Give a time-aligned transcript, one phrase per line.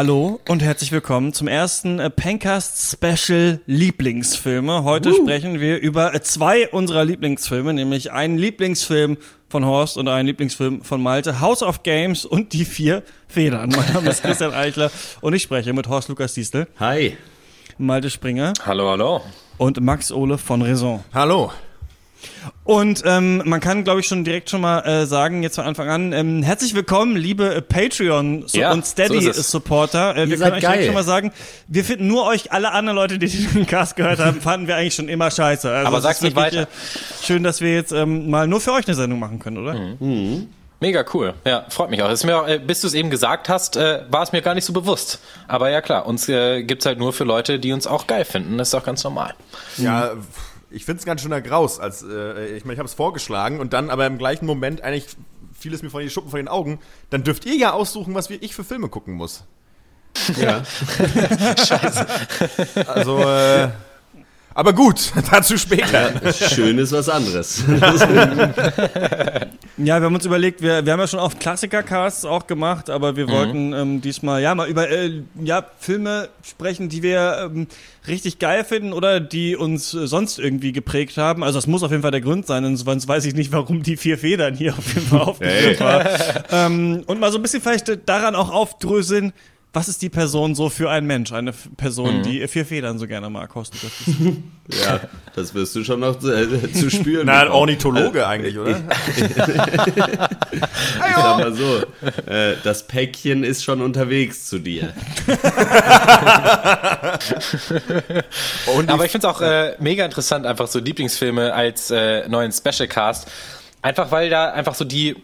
[0.00, 4.82] Hallo und herzlich willkommen zum ersten äh, Pencast Special Lieblingsfilme.
[4.82, 5.14] Heute uh.
[5.14, 9.18] sprechen wir über äh, zwei unserer Lieblingsfilme, nämlich einen Lieblingsfilm
[9.50, 13.74] von Horst und einen Lieblingsfilm von Malte, House of Games und die vier Federn.
[13.76, 16.66] Mein Name ist Christian Eichler und ich spreche mit Horst Lukas Diestel.
[16.78, 17.18] Hi.
[17.76, 18.54] Malte Springer.
[18.64, 19.20] Hallo, hallo.
[19.58, 21.04] Und Max Ole von Raison.
[21.12, 21.52] Hallo.
[22.64, 25.88] Und ähm, man kann, glaube ich, schon direkt schon mal äh, sagen, jetzt von Anfang
[25.88, 30.14] an, ähm, herzlich willkommen, liebe äh, Patreon ja, und Steady-Supporter.
[30.14, 31.32] So äh, wir können euch direkt schon mal sagen,
[31.66, 34.94] wir finden nur euch, alle anderen Leute, die den Cast gehört haben, fanden wir eigentlich
[34.94, 35.70] schon immer scheiße.
[35.70, 36.62] Also Aber sag's nicht weiter.
[36.62, 36.66] Äh,
[37.24, 39.74] schön, dass wir jetzt ähm, mal nur für euch eine Sendung machen können, oder?
[39.74, 39.96] Mhm.
[40.00, 40.48] Mhm.
[40.82, 41.34] Mega cool.
[41.44, 42.10] Ja, freut mich auch.
[42.10, 44.54] Ist mir auch, äh, bis du es eben gesagt hast, äh, war es mir gar
[44.54, 45.20] nicht so bewusst.
[45.46, 48.56] Aber ja klar, uns äh, gibt's halt nur für Leute, die uns auch geil finden.
[48.56, 49.34] Das ist auch ganz normal.
[49.76, 50.12] Ja,
[50.70, 51.80] ich finde es ganz schöner Graus.
[51.80, 55.06] Als, äh, ich meine, ich habe es vorgeschlagen und dann aber im gleichen Moment eigentlich
[55.52, 56.78] fiel es mir von den Schuppen von den Augen.
[57.10, 59.44] Dann dürft ihr ja aussuchen, was ich für Filme gucken muss.
[60.36, 60.64] Ja.
[61.64, 62.06] Scheiße.
[62.86, 63.68] Also, äh,
[64.54, 66.22] aber gut, dazu später.
[66.22, 67.62] Ja, schön ist was anderes.
[69.84, 73.16] ja, wir haben uns überlegt, wir, wir haben ja schon oft Klassiker-Casts auch gemacht, aber
[73.16, 73.30] wir mhm.
[73.30, 77.66] wollten ähm, diesmal ja mal über äh, ja, Filme sprechen, die wir ähm,
[78.06, 81.42] richtig geil finden oder die uns äh, sonst irgendwie geprägt haben.
[81.42, 83.96] Also das muss auf jeden Fall der Grund sein, sonst weiß ich nicht, warum die
[83.96, 85.86] vier Federn hier auf jeden Fall aufgeführt hey.
[85.86, 86.06] war.
[86.50, 89.32] ähm, und mal so ein bisschen vielleicht daran auch aufdröseln,
[89.72, 91.32] was ist die Person so für ein Mensch?
[91.32, 92.22] Eine Person, mhm.
[92.24, 93.74] die vier Federn so gerne mag, Horst.
[94.84, 95.00] ja,
[95.36, 97.26] das wirst du schon noch äh, zu spüren.
[97.26, 98.80] Na, ein Ornithologe eigentlich, oder?
[99.16, 99.28] ich
[100.98, 101.84] sag mal so,
[102.26, 104.92] äh, das Päckchen ist schon unterwegs zu dir.
[108.88, 112.88] Aber ich finde es auch äh, mega interessant, einfach so Lieblingsfilme als äh, neuen Special
[112.88, 113.30] Cast.
[113.82, 115.16] Einfach weil da einfach so die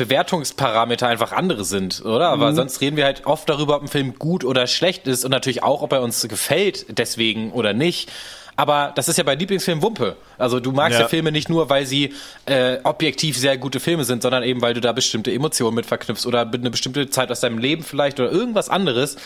[0.00, 2.30] Bewertungsparameter einfach andere sind, oder?
[2.30, 2.56] Aber mhm.
[2.56, 5.62] sonst reden wir halt oft darüber, ob ein Film gut oder schlecht ist und natürlich
[5.62, 8.10] auch, ob er uns gefällt, deswegen oder nicht.
[8.56, 10.16] Aber das ist ja bei Lieblingsfilmen Wumpe.
[10.36, 12.14] Also du magst ja, ja Filme nicht nur, weil sie
[12.46, 16.26] äh, objektiv sehr gute Filme sind, sondern eben, weil du da bestimmte Emotionen mit verknüpfst
[16.26, 19.16] oder eine bestimmte Zeit aus deinem Leben vielleicht oder irgendwas anderes.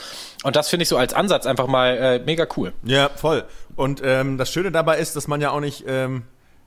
[0.42, 2.72] Und das finde ich so als Ansatz einfach mal äh, mega cool.
[2.84, 3.44] Ja, voll.
[3.76, 6.22] Und ähm, das Schöne dabei ist, dass man ja auch nicht ähm,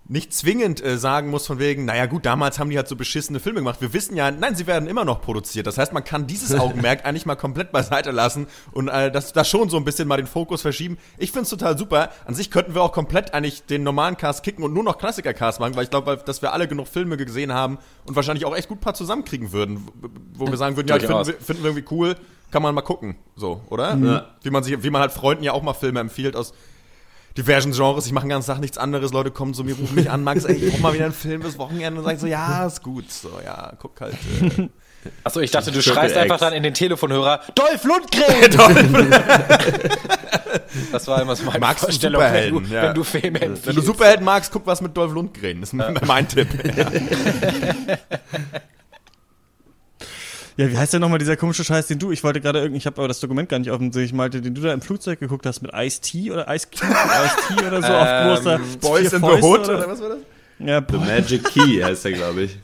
[0.10, 3.40] nicht zwingend äh, sagen muss von wegen, naja gut, damals haben die halt so beschissene
[3.40, 3.82] Filme gemacht.
[3.82, 5.68] Wir wissen ja, nein, sie werden immer noch produziert.
[5.68, 9.50] Das heißt, man kann dieses Augenmerk eigentlich mal komplett beiseite lassen und äh, das, das
[9.50, 10.98] schon so ein bisschen mal den Fokus verschieben.
[11.18, 12.10] Ich finde es total super.
[12.26, 15.60] An sich könnten wir auch komplett eigentlich den normalen Cast kicken und nur noch Klassiker-Cast
[15.60, 18.70] machen, weil ich glaube, dass wir alle genug Filme gesehen haben und wahrscheinlich auch echt
[18.70, 19.88] gut ein paar zusammenkriegen würden,
[20.34, 22.16] wo wir sagen würden, ja, finden wir, finden wir irgendwie cool,
[22.52, 23.18] kann man mal gucken.
[23.36, 23.96] So, oder?
[23.96, 24.22] Mhm.
[24.42, 26.54] Wie man sich, wie man halt Freunden ja auch mal Filme empfiehlt aus
[27.38, 28.06] diversen Genres.
[28.06, 29.14] Ich mache den ganzen Tag nichts anderes.
[29.14, 31.42] Leute kommen zu mir, rufen mich an, Max, ey, ich brauch mal wieder einen Film
[31.42, 33.12] bis Wochenende und sagen so, ja, ist gut.
[33.12, 34.16] So, ja, guck halt.
[34.42, 34.70] Äh,
[35.24, 36.24] Achso, ich dachte, du schreist X.
[36.24, 39.08] einfach dann in den Telefonhörer, Dolph Lundgren!
[40.92, 42.84] Das war immer so meine Magst Vorstellung, wenn du, ja.
[42.84, 43.68] wenn du Filme empfiehlst.
[43.68, 45.62] Wenn du Superhelden magst, guck was mit Dolph Lundgren.
[45.62, 45.94] Das ist ja.
[46.06, 46.48] mein Tipp.
[46.76, 46.86] Ja.
[50.58, 52.88] Ja, wie heißt denn nochmal dieser komische Scheiß, den du, ich wollte gerade irgendwie, ich
[52.88, 55.46] habe aber das Dokument gar nicht offen, ich meinte, den du da im Flugzeug geguckt
[55.46, 59.26] hast mit Ice-T oder Ice Cube, Ice-T oder so auf ähm, großer Boys in the
[59.26, 60.18] Hood oder, oder was war das?
[60.60, 62.58] Ja, The Magic Key heißt der, glaube ich.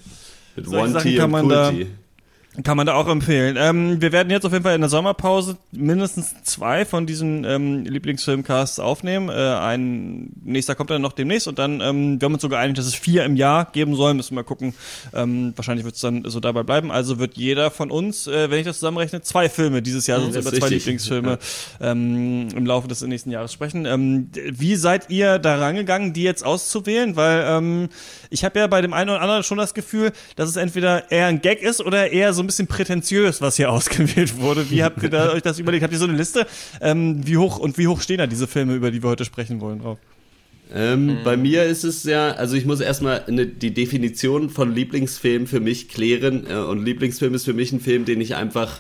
[0.56, 1.88] Mit One T und Cool T.
[2.62, 3.58] Kann man da auch empfehlen.
[3.58, 7.84] Ähm, wir werden jetzt auf jeden Fall in der Sommerpause mindestens zwei von diesen ähm,
[7.84, 9.30] Lieblingsfilmcasts aufnehmen.
[9.30, 12.78] Äh, ein nächster kommt dann noch demnächst und dann, ähm, wir haben uns so geeinigt,
[12.78, 14.14] dass es vier im Jahr geben soll.
[14.14, 14.76] Müssen wir mal gucken.
[15.16, 16.92] Ähm, wahrscheinlich wird es dann so dabei bleiben.
[16.92, 20.36] Also wird jeder von uns, äh, wenn ich das zusammenrechne, zwei Filme dieses Jahr, sonst
[20.36, 20.86] über zwei richtig.
[20.86, 21.40] Lieblingsfilme
[21.80, 21.92] ja.
[21.92, 23.88] ähm, im Laufe des nächsten Jahres sprechen.
[23.88, 27.16] Ähm, wie seid ihr da rangegangen, die jetzt auszuwählen?
[27.16, 27.90] Weil ähm,
[28.30, 31.26] ich habe ja bei dem einen oder anderen schon das Gefühl, dass es entweder eher
[31.26, 34.70] ein Gag ist oder eher so ein bisschen prätentiös, was hier ausgewählt wurde.
[34.70, 35.84] Wie habt ihr da euch das überlegt?
[35.84, 36.46] Habt ihr so eine Liste?
[36.82, 39.62] Ähm, wie hoch und wie hoch stehen da diese Filme, über die wir heute sprechen
[39.62, 39.98] wollen, drauf?
[40.74, 41.18] Ähm, mhm.
[41.24, 45.60] Bei mir ist es ja, also ich muss erstmal eine, die Definition von Lieblingsfilm für
[45.60, 46.48] mich klären.
[46.50, 48.80] Äh, und Lieblingsfilm ist für mich ein Film, den ich einfach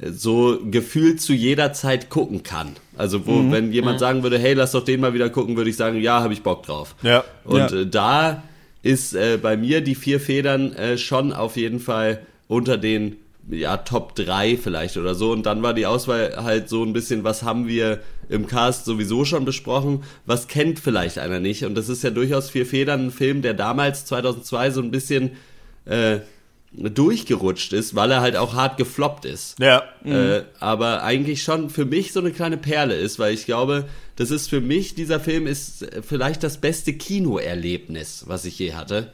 [0.00, 2.76] äh, so gefühlt zu jeder Zeit gucken kann.
[2.96, 3.52] Also wo, mhm.
[3.52, 4.00] wenn jemand mhm.
[4.00, 6.42] sagen würde, hey, lass doch den mal wieder gucken, würde ich sagen, ja, habe ich
[6.42, 6.94] Bock drauf.
[7.02, 7.24] Ja.
[7.44, 7.80] Und ja.
[7.80, 8.42] Äh, da
[8.82, 13.16] ist äh, bei mir die vier Federn äh, schon auf jeden Fall unter den
[13.48, 15.30] ja, Top 3 vielleicht oder so.
[15.30, 19.24] Und dann war die Auswahl halt so ein bisschen, was haben wir im Cast sowieso
[19.24, 21.64] schon besprochen, was kennt vielleicht einer nicht.
[21.64, 25.32] Und das ist ja durchaus Vier Federn, ein Film, der damals 2002 so ein bisschen
[25.84, 26.18] äh,
[26.72, 29.58] durchgerutscht ist, weil er halt auch hart gefloppt ist.
[29.60, 29.84] Ja.
[30.04, 34.30] Äh, aber eigentlich schon für mich so eine kleine Perle ist, weil ich glaube, das
[34.30, 39.12] ist für mich, dieser Film ist vielleicht das beste Kinoerlebnis, was ich je hatte.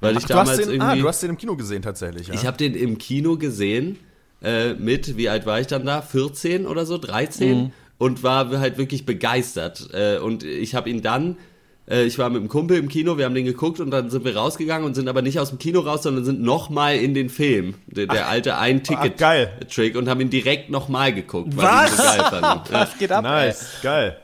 [0.00, 0.98] Weil Ach, ich damals du den, irgendwie.
[0.98, 2.28] Ah, du hast den im Kino gesehen tatsächlich.
[2.28, 2.34] Ja?
[2.34, 3.98] Ich habe den im Kino gesehen
[4.42, 6.02] äh, mit, wie alt war ich dann da?
[6.02, 7.72] 14 oder so, 13 mhm.
[7.98, 9.88] und war halt wirklich begeistert.
[9.92, 11.36] Äh, und ich habe ihn dann
[11.88, 14.24] äh, ich war mit einem Kumpel im Kino, wir haben den geguckt und dann sind
[14.24, 17.30] wir rausgegangen und sind aber nicht aus dem Kino raus, sondern sind nochmal in den
[17.30, 17.74] Film.
[17.86, 21.56] Der, der ach, alte Ein-Ticket-Trick und haben ihn direkt nochmal geguckt.
[21.56, 21.96] Was?
[21.96, 23.24] So geil Was geht ab?
[23.24, 23.82] Nice, ey?
[23.82, 24.16] geil.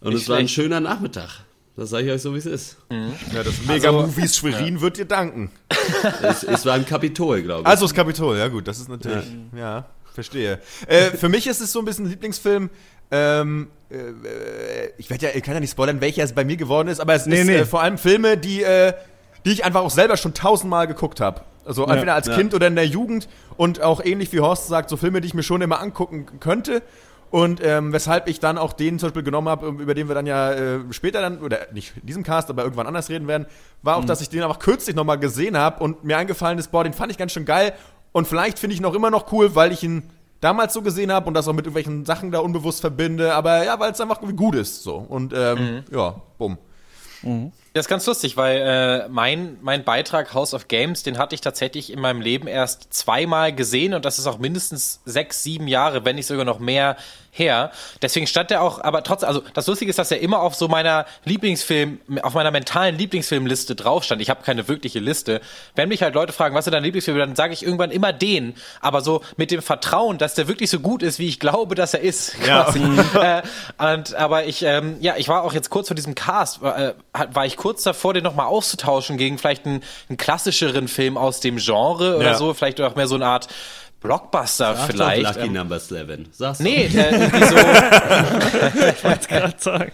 [0.00, 1.43] Und Nicht es war ein schöner Nachmittag.
[1.76, 2.76] Das sage ich euch so, wie es ist.
[2.88, 3.12] Mhm.
[3.34, 4.80] Ja, das Mega-Movies also, Schwerin ja.
[4.80, 5.50] wird dir danken.
[6.22, 7.66] Es, es, war im Kapitol, glaube ich.
[7.66, 10.60] Also das Kapitol, ja gut, das ist natürlich, ja, ja verstehe.
[10.86, 12.70] Äh, für mich ist es so ein bisschen ein Lieblingsfilm,
[13.10, 16.88] ähm, äh, ich werde ja, ich kann ja nicht spoilern, welcher es bei mir geworden
[16.88, 17.56] ist, aber es nee, ist nee.
[17.58, 18.94] Äh, vor allem Filme, die, äh,
[19.44, 21.42] die ich einfach auch selber schon tausendmal geguckt habe.
[21.64, 22.36] Also ja, entweder als ja.
[22.36, 25.34] Kind oder in der Jugend und auch ähnlich wie Horst sagt, so Filme, die ich
[25.34, 26.82] mir schon immer angucken könnte.
[27.34, 30.24] Und ähm, weshalb ich dann auch den zum Beispiel genommen habe, über den wir dann
[30.24, 33.46] ja äh, später dann, oder nicht in diesem Cast, aber irgendwann anders reden werden,
[33.82, 34.06] war auch, mhm.
[34.06, 37.10] dass ich den einfach kürzlich nochmal gesehen habe und mir eingefallen ist, boah, den fand
[37.10, 37.72] ich ganz schön geil.
[38.12, 40.08] Und vielleicht finde ich ihn auch immer noch cool, weil ich ihn
[40.40, 43.80] damals so gesehen habe und das auch mit irgendwelchen Sachen da unbewusst verbinde, aber ja,
[43.80, 45.84] weil es einfach gut ist so und ähm, mhm.
[45.90, 46.56] ja, bumm.
[47.22, 47.50] Mhm.
[47.72, 51.40] Das ist ganz lustig, weil äh, mein, mein Beitrag House of Games, den hatte ich
[51.40, 56.04] tatsächlich in meinem Leben erst zweimal gesehen und das ist auch mindestens sechs, sieben Jahre,
[56.04, 56.96] wenn nicht sogar noch mehr
[57.34, 57.72] her.
[58.00, 60.68] Deswegen stand er auch, aber trotzdem, also das Lustige ist, dass er immer auf so
[60.68, 64.22] meiner Lieblingsfilm, auf meiner mentalen Lieblingsfilmliste drauf stand.
[64.22, 65.40] Ich habe keine wirkliche Liste.
[65.74, 68.54] Wenn mich halt Leute fragen, was ist dein Lieblingsfilm, dann sage ich irgendwann immer den,
[68.80, 71.92] aber so mit dem Vertrauen, dass der wirklich so gut ist, wie ich glaube, dass
[71.92, 72.36] er ist.
[72.44, 72.68] Ja.
[72.68, 73.42] äh,
[73.94, 77.46] und, aber ich, ähm, ja, ich war auch jetzt kurz vor diesem Cast, äh, war
[77.46, 82.16] ich kurz davor, den nochmal auszutauschen gegen vielleicht einen, einen klassischeren Film aus dem Genre
[82.16, 82.34] oder ja.
[82.34, 83.48] so, vielleicht auch mehr so eine Art
[84.04, 85.24] Blockbuster Sag vielleicht.
[85.24, 86.28] Doch Lucky ähm, Number 11.
[86.30, 87.56] Sag's nee, äh, so.
[88.88, 89.92] ich wollte gerade sagen.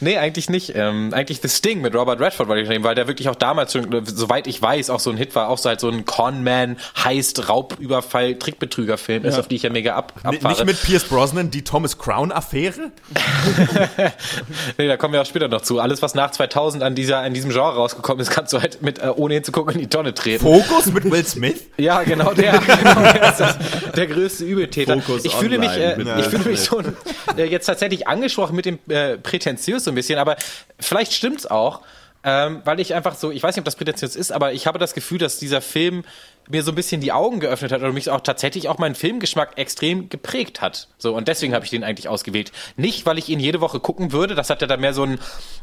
[0.00, 0.74] Nee, eigentlich nicht.
[0.74, 3.74] Ähm, eigentlich The Sting mit Robert Redford wollte ich nehmen, weil der wirklich auch damals
[3.74, 6.78] schon, soweit ich weiß, auch so ein Hit war, auch so halt so ein Conman,
[7.04, 9.28] Heist, Raubüberfall, Trickbetrüger-Film ja.
[9.28, 10.54] ist, auf die ich ja mega ab, abfahre.
[10.54, 12.90] Nicht mit Pierce Brosnan, die Thomas Crown-Affäre?
[14.78, 15.78] nee, da kommen wir auch später noch zu.
[15.78, 18.98] Alles, was nach 2000 an, dieser, an diesem Genre rausgekommen ist, kannst du halt mit,
[18.98, 20.42] äh, ohne hinzugucken, in die Tonne treten.
[20.42, 21.64] Fokus mit Will Smith?
[21.76, 22.58] ja, genau der.
[22.58, 23.56] Genau, ist das
[23.94, 25.00] der größte Übeltäter.
[25.00, 26.96] Fokus ich fühle mich, äh, ich fühle mich schon
[27.36, 30.36] äh, jetzt tatsächlich angesprochen mit dem äh, prätentiös so ein bisschen, aber
[30.78, 31.80] vielleicht stimmt's auch.
[32.28, 34.80] Ähm, weil ich einfach so, ich weiß nicht, ob das prätentiös ist, aber ich habe
[34.80, 36.02] das Gefühl, dass dieser Film
[36.48, 39.56] mir so ein bisschen die Augen geöffnet hat und mich auch tatsächlich auch meinen Filmgeschmack
[39.56, 40.88] extrem geprägt hat.
[40.98, 42.50] So, und deswegen habe ich den eigentlich ausgewählt.
[42.76, 45.20] Nicht, weil ich ihn jede Woche gucken würde, das hat ja dann mehr so ein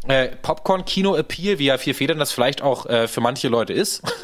[0.08, 4.02] äh, Popcorn-Kino-Appeal, wie ja Vier Federn das vielleicht auch äh, für manche Leute ist.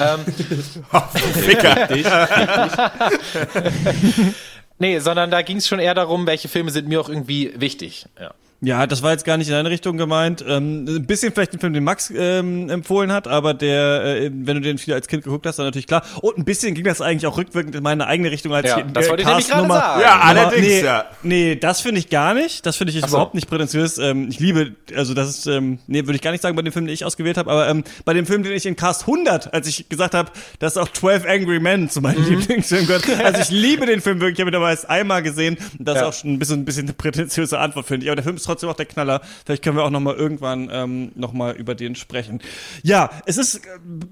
[0.00, 0.24] ähm,
[1.34, 1.88] Ficker.
[4.78, 8.06] nee, sondern da ging es schon eher darum, welche Filme sind mir auch irgendwie wichtig.
[8.18, 8.34] Ja.
[8.62, 10.44] Ja, das war jetzt gar nicht in deine Richtung gemeint.
[10.46, 14.56] Ähm, ein bisschen vielleicht den Film, den Max ähm, empfohlen hat, aber der, äh, wenn
[14.56, 16.02] du den viel als Kind geguckt hast, dann natürlich klar.
[16.22, 19.10] Und ein bisschen ging das eigentlich auch rückwirkend in meine eigene Richtung als ja, das
[19.10, 20.00] wollte ich nämlich gerade sagen.
[20.00, 21.04] Ja, allerdings, nee, ja.
[21.22, 22.64] Nee, das finde ich gar nicht.
[22.64, 23.08] Das finde ich so.
[23.08, 23.98] überhaupt nicht prätentiös.
[23.98, 26.72] Ähm, ich liebe, also das ist, ähm, nee, würde ich gar nicht sagen bei dem
[26.72, 29.52] Film, den ich ausgewählt habe, aber ähm, bei dem Film, den ich in Cast 100,
[29.52, 30.30] als ich gesagt habe,
[30.60, 32.38] dass auch 12 Angry Men zu meinem mhm.
[32.38, 33.06] Lieblingsfilm gehört.
[33.26, 35.56] Also ich liebe den Film wirklich, ich habe ihn aber erst einmal gesehen.
[35.78, 36.02] Das ja.
[36.02, 38.10] ist auch schon ein bisschen, ein bisschen eine prätentiöse Antwort, finde ich.
[38.10, 39.20] Aber der Film ist trotzdem auch der Knaller.
[39.44, 42.40] Vielleicht können wir auch noch mal irgendwann ähm, noch mal über den sprechen.
[42.82, 43.60] Ja, es ist, äh,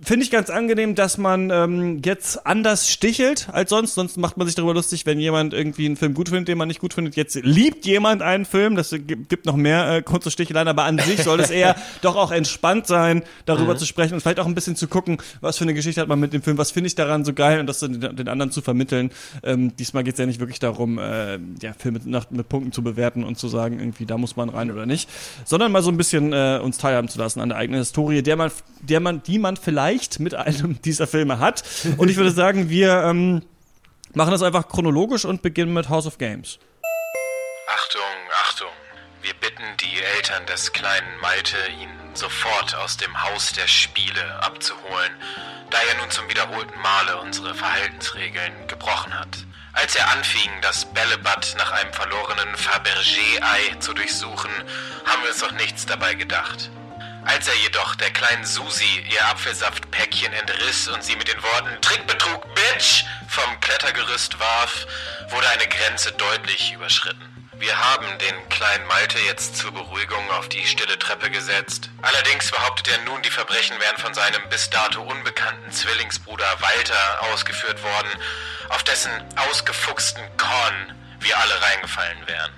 [0.02, 3.94] finde ich, ganz angenehm, dass man ähm, jetzt anders stichelt als sonst.
[3.94, 6.68] Sonst macht man sich darüber lustig, wenn jemand irgendwie einen Film gut findet, den man
[6.68, 7.16] nicht gut findet.
[7.16, 8.76] Jetzt liebt jemand einen Film.
[8.76, 12.30] Das gibt noch mehr äh, und Sticheleien, aber an sich soll es eher doch auch
[12.30, 13.78] entspannt sein, darüber mhm.
[13.78, 16.20] zu sprechen und vielleicht auch ein bisschen zu gucken, was für eine Geschichte hat man
[16.20, 18.62] mit dem Film, was finde ich daran so geil und das den, den anderen zu
[18.62, 19.10] vermitteln.
[19.42, 22.82] Ähm, diesmal geht es ja nicht wirklich darum, äh, ja, Filme nach, mit Punkten zu
[22.82, 25.10] bewerten und zu sagen, irgendwie, da muss man rein oder nicht,
[25.44, 28.36] sondern mal so ein bisschen äh, uns teilhaben zu lassen an der eigenen Historie, der
[28.36, 28.50] man,
[28.80, 31.62] der man, die man vielleicht mit einem dieser Filme hat.
[31.98, 33.42] Und ich würde sagen, wir ähm,
[34.14, 36.58] machen das einfach chronologisch und beginnen mit House of Games.
[37.68, 38.00] Achtung,
[38.46, 38.68] Achtung.
[39.20, 45.12] Wir bitten die Eltern des kleinen Malte, ihn sofort aus dem Haus der Spiele abzuholen,
[45.70, 49.44] da er nun zum wiederholten Male unsere Verhaltensregeln gebrochen hat.
[49.74, 54.50] Als er anfing, das Bällebad nach einem verlorenen Fabergé-Ei zu durchsuchen,
[55.04, 56.70] haben wir uns doch nichts dabei gedacht.
[57.24, 62.54] Als er jedoch der kleinen Susi ihr Apfelsaftpäckchen entriss und sie mit den Worten Trickbetrug,
[62.54, 64.86] Bitch vom Klettergerüst warf,
[65.30, 67.33] wurde eine Grenze deutlich überschritten.
[67.58, 71.88] Wir haben den kleinen Malte jetzt zur Beruhigung auf die stille Treppe gesetzt.
[72.02, 77.82] Allerdings behauptet er nun, die Verbrechen wären von seinem bis dato unbekannten Zwillingsbruder Walter ausgeführt
[77.82, 78.10] worden,
[78.70, 82.52] auf dessen ausgefuchsten Korn wir alle reingefallen wären.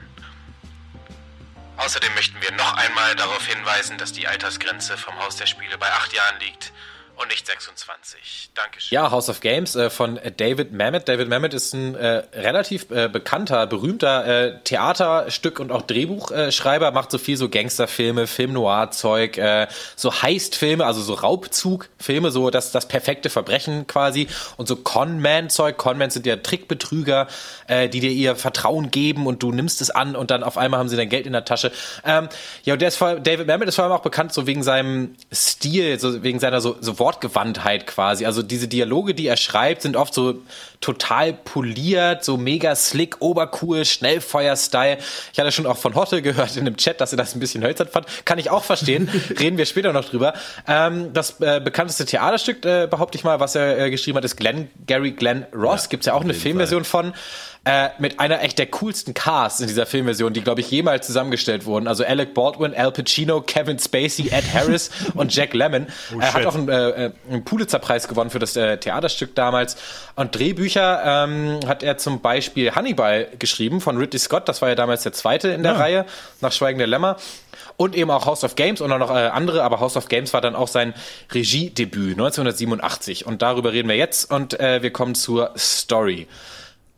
[1.77, 5.93] Außerdem möchten wir noch einmal darauf hinweisen, dass die Altersgrenze vom Haus der Spiele bei
[5.93, 6.73] acht Jahren liegt
[7.17, 8.51] und nicht 26.
[8.55, 8.95] Dankeschön.
[8.95, 11.09] Ja, House of Games äh, von David Mamet.
[11.09, 17.11] David Mamet ist ein äh, relativ äh, bekannter, berühmter äh, Theaterstück und auch Drehbuchschreiber, macht
[17.11, 23.31] so viel so Gangsterfilme, Film-Noir-Zeug, äh, so Heist-Filme, also so Raubzug-Filme, so das, das perfekte
[23.31, 25.79] Verbrechen quasi und so Con-Man-Zeug.
[25.79, 27.29] Con-Man sind ja Trickbetrüger,
[27.67, 30.81] äh, die dir ihr Vertrauen geben und du nimmst es an und dann auf einmal
[30.81, 31.73] haben sie dein Geld in der Tasche.
[32.05, 32.29] Ähm,
[32.65, 35.17] ja, und der ist vor, David Mamet ist vor allem auch bekannt so wegen seinem
[35.33, 38.27] Stil, so wegen seiner so, so Wortgewandtheit quasi.
[38.27, 40.43] Also diese Dialoge, die er schreibt, sind oft so
[40.81, 44.99] total poliert, so mega slick, obercool, Schnellfeuer-Style.
[45.33, 47.63] Ich hatte schon auch von Hotte gehört in dem Chat, dass er das ein bisschen
[47.63, 48.07] hölzern fand.
[48.25, 49.09] Kann ich auch verstehen.
[49.39, 50.35] Reden wir später noch drüber.
[50.67, 54.37] Ähm, das äh, bekannteste Theaterstück, äh, behaupte ich mal, was er äh, geschrieben hat, ist
[54.37, 55.85] Glenn, Gary Glenn Ross.
[55.85, 57.05] Ja, Gibt's ja auch eine Filmversion Fall.
[57.05, 57.15] von
[57.67, 61.67] äh, mit einer echt der coolsten Casts in dieser Filmversion, die, glaube ich, jemals zusammengestellt
[61.67, 61.89] wurden.
[61.89, 65.89] Also Alec Baldwin, Al Pacino, Kevin Spacey, Ed Harris und Jack Lemmon.
[66.15, 69.77] Oh, er hat auch einen, äh, einen Pulitzer-Preis gewonnen für das äh, Theaterstück damals.
[70.15, 74.49] Und Drehbücher ähm, hat er zum Beispiel Hannibal geschrieben von Ridley Scott.
[74.49, 75.79] Das war ja damals der zweite in der ja.
[75.79, 76.07] Reihe,
[76.41, 77.17] nach Schweigen der Lämmer
[77.77, 80.33] und eben auch House of Games und auch noch äh, andere, aber House of Games
[80.33, 80.95] war dann auch sein
[81.33, 86.29] Regiedebüt 1987 und darüber reden wir jetzt und äh, wir kommen zur Story.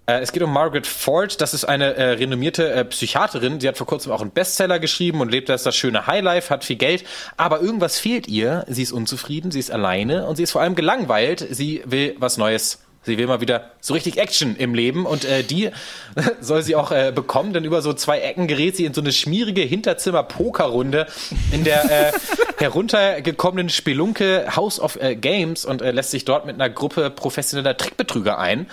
[0.09, 1.41] Äh, es geht um Margaret Ford.
[1.41, 3.61] Das ist eine äh, renommierte äh, Psychiaterin.
[3.61, 6.65] Sie hat vor kurzem auch einen Bestseller geschrieben und lebt das, das schöne Highlife, hat
[6.65, 7.05] viel Geld.
[7.37, 8.65] Aber irgendwas fehlt ihr.
[8.69, 11.47] Sie ist unzufrieden, sie ist alleine und sie ist vor allem gelangweilt.
[11.51, 15.43] Sie will was Neues Sie will mal wieder so richtig Action im Leben und äh,
[15.43, 15.71] die
[16.41, 19.13] soll sie auch äh, bekommen, denn über so zwei Ecken gerät sie in so eine
[19.13, 21.07] schmierige Hinterzimmer-Pokerrunde
[21.53, 22.13] in der äh,
[22.59, 28.67] heruntergekommenen Spelunke House of Games und lässt sich dort mit einer Gruppe professioneller Trickbetrüger ein.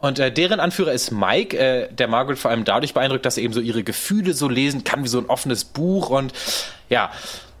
[0.00, 3.42] Und äh, deren Anführer ist Mike, äh, der Margaret vor allem dadurch beeindruckt, dass er
[3.42, 6.32] eben so ihre Gefühle so lesen kann wie so ein offenes Buch und
[6.88, 7.10] ja.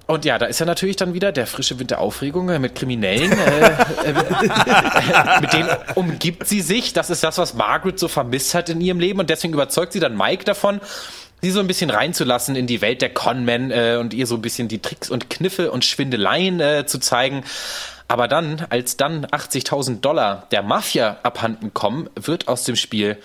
[0.06, 2.74] Und ja, da ist ja natürlich dann wieder der frische Wind der Aufregung äh, mit
[2.74, 3.30] Kriminellen.
[3.30, 3.66] Äh,
[4.06, 6.94] äh, mit denen umgibt sie sich.
[6.94, 9.20] Das ist das, was Margaret so vermisst hat in ihrem Leben.
[9.20, 10.80] Und deswegen überzeugt sie dann Mike davon,
[11.42, 14.40] sie so ein bisschen reinzulassen in die Welt der Conmen äh, und ihr so ein
[14.40, 17.44] bisschen die Tricks und Kniffe und Schwindeleien äh, zu zeigen.
[18.08, 23.18] Aber dann, als dann 80.000 Dollar der Mafia abhanden kommen, wird aus dem Spiel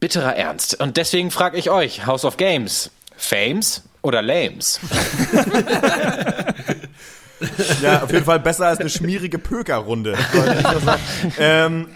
[0.00, 0.80] bitterer Ernst.
[0.80, 4.80] Und deswegen frage ich euch, House of Games, Fames oder Lames?
[7.82, 10.16] ja, auf jeden Fall besser als eine schmierige Pökerrunde.
[11.38, 11.88] ähm,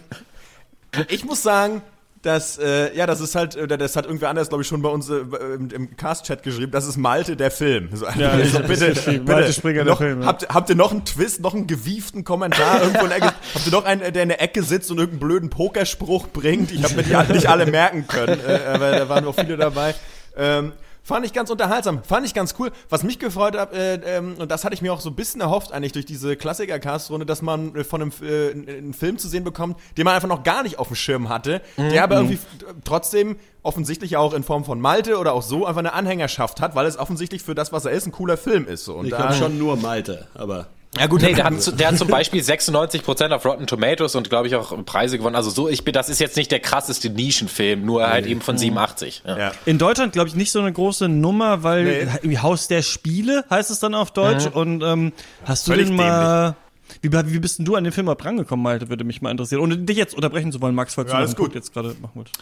[1.09, 1.83] ich muss sagen,
[2.23, 5.09] das, äh, ja, das ist halt, das hat irgendwer anders, glaube ich, schon bei uns
[5.09, 5.19] äh,
[5.55, 7.91] im, im Cast-Chat geschrieben, das ist Malte der Film.
[7.93, 10.21] So, ja, also, bitte, bitte, Malte Springer noch, der Film.
[10.23, 10.27] Ja.
[10.27, 13.35] Habt, habt ihr noch einen Twist, noch einen gewieften Kommentar irgendwo in der Ecke?
[13.55, 16.73] habt ihr noch einen, der in der Ecke sitzt und irgendeinen blöden Pokerspruch bringt?
[16.73, 19.95] Ich habe mir die nicht alle merken können, äh, aber da waren noch viele dabei.
[20.37, 20.73] Ähm,
[21.09, 22.71] Fand ich ganz unterhaltsam, fand ich ganz cool.
[22.91, 25.41] Was mich gefreut hat, äh, ähm, und das hatte ich mir auch so ein bisschen
[25.41, 29.43] erhofft eigentlich durch diese Klassiker-Cast-Runde, dass man äh, von einem, äh, einen Film zu sehen
[29.43, 31.89] bekommt, den man einfach noch gar nicht auf dem Schirm hatte, mhm.
[31.89, 32.39] der aber irgendwie
[32.85, 36.85] trotzdem offensichtlich auch in Form von Malte oder auch so einfach eine Anhängerschaft hat, weil
[36.85, 38.85] es offensichtlich für das, was er ist, ein cooler Film ist.
[38.85, 38.95] So.
[38.97, 42.09] Und ich glaube schon nur Malte, aber ja gut, nee, der hat, der hat zum
[42.09, 45.37] Beispiel 96% auf Rotten Tomatoes und glaube ich auch Preise gewonnen.
[45.37, 48.57] Also so, ich bin, das ist jetzt nicht der krasseste Nischenfilm, nur halt eben von
[48.57, 49.23] 87.
[49.27, 49.39] Ja.
[49.39, 49.53] ja.
[49.67, 52.39] In Deutschland glaube ich nicht so eine große Nummer, weil nee.
[52.39, 54.47] Haus der Spiele heißt es dann auf Deutsch.
[54.47, 54.53] Mhm.
[54.53, 55.13] Und ähm,
[55.45, 56.57] hast du Völlig den mal?
[57.03, 58.89] Wie, wie bist denn du an den Film mal rangekommen, Malte?
[58.89, 59.61] Würde mich mal interessieren.
[59.61, 62.13] Ohne dich jetzt unterbrechen zu wollen, Max, falls ja, du das gut jetzt gerade machen
[62.15, 62.33] willst.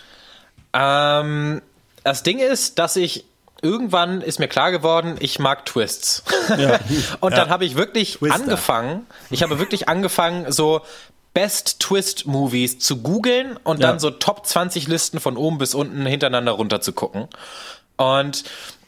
[0.72, 1.62] Ähm,
[2.04, 3.24] das Ding ist, dass ich
[3.66, 6.22] irgendwann ist mir klar geworden, ich mag Twists.
[6.56, 6.78] Ja.
[7.20, 7.38] und ja.
[7.38, 8.34] dann habe ich wirklich Twister.
[8.34, 10.82] angefangen, ich habe wirklich angefangen, so
[11.34, 13.88] Best Twist Movies zu googeln und ja.
[13.88, 17.28] dann so Top 20 Listen von oben bis unten hintereinander runter zu gucken.
[17.96, 18.44] Und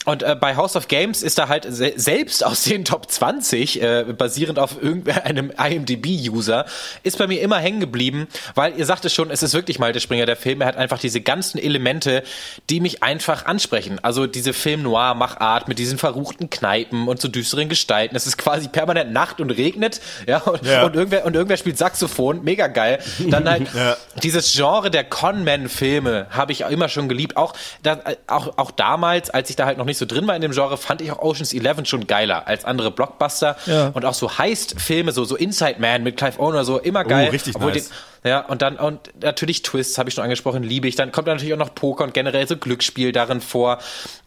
[0.08, 3.82] und äh, bei House of Games ist da halt se selbst aus den Top 20,
[3.82, 6.64] äh, basierend auf irgendeinem IMDb-User,
[7.02, 9.92] ist bei mir immer hängen geblieben, weil ihr sagt es schon, es ist wirklich mal
[9.92, 10.62] der Springer der Film.
[10.62, 12.22] Er hat einfach diese ganzen Elemente,
[12.70, 13.98] die mich einfach ansprechen.
[14.02, 18.16] Also diese Film-Noir-Machart mit diesen verruchten Kneipen und so düsteren Gestalten.
[18.16, 20.86] Es ist quasi permanent Nacht und regnet, ja, und, ja.
[20.86, 22.98] und, irgendwer, und irgendwer spielt Saxophon, mega geil.
[23.18, 23.94] Dann halt ja.
[24.22, 27.36] dieses Genre der Con-Man-Filme habe ich auch immer schon geliebt.
[27.36, 30.36] Auch, da, auch, auch damals, als ich da halt noch nicht nicht so drin war
[30.36, 33.56] in dem Genre, fand ich auch Oceans 11 schon geiler als andere Blockbuster.
[33.66, 33.88] Ja.
[33.88, 37.26] Und auch so Heist-Filme, so, so Inside Man mit Clive Owen oder so, immer geil.
[37.28, 37.88] Oh, richtig nice.
[37.88, 40.96] Den, ja, und dann, und natürlich Twists, habe ich schon angesprochen, liebe ich.
[40.96, 43.78] Dann kommt natürlich auch noch Poker und generell so Glücksspiel darin vor.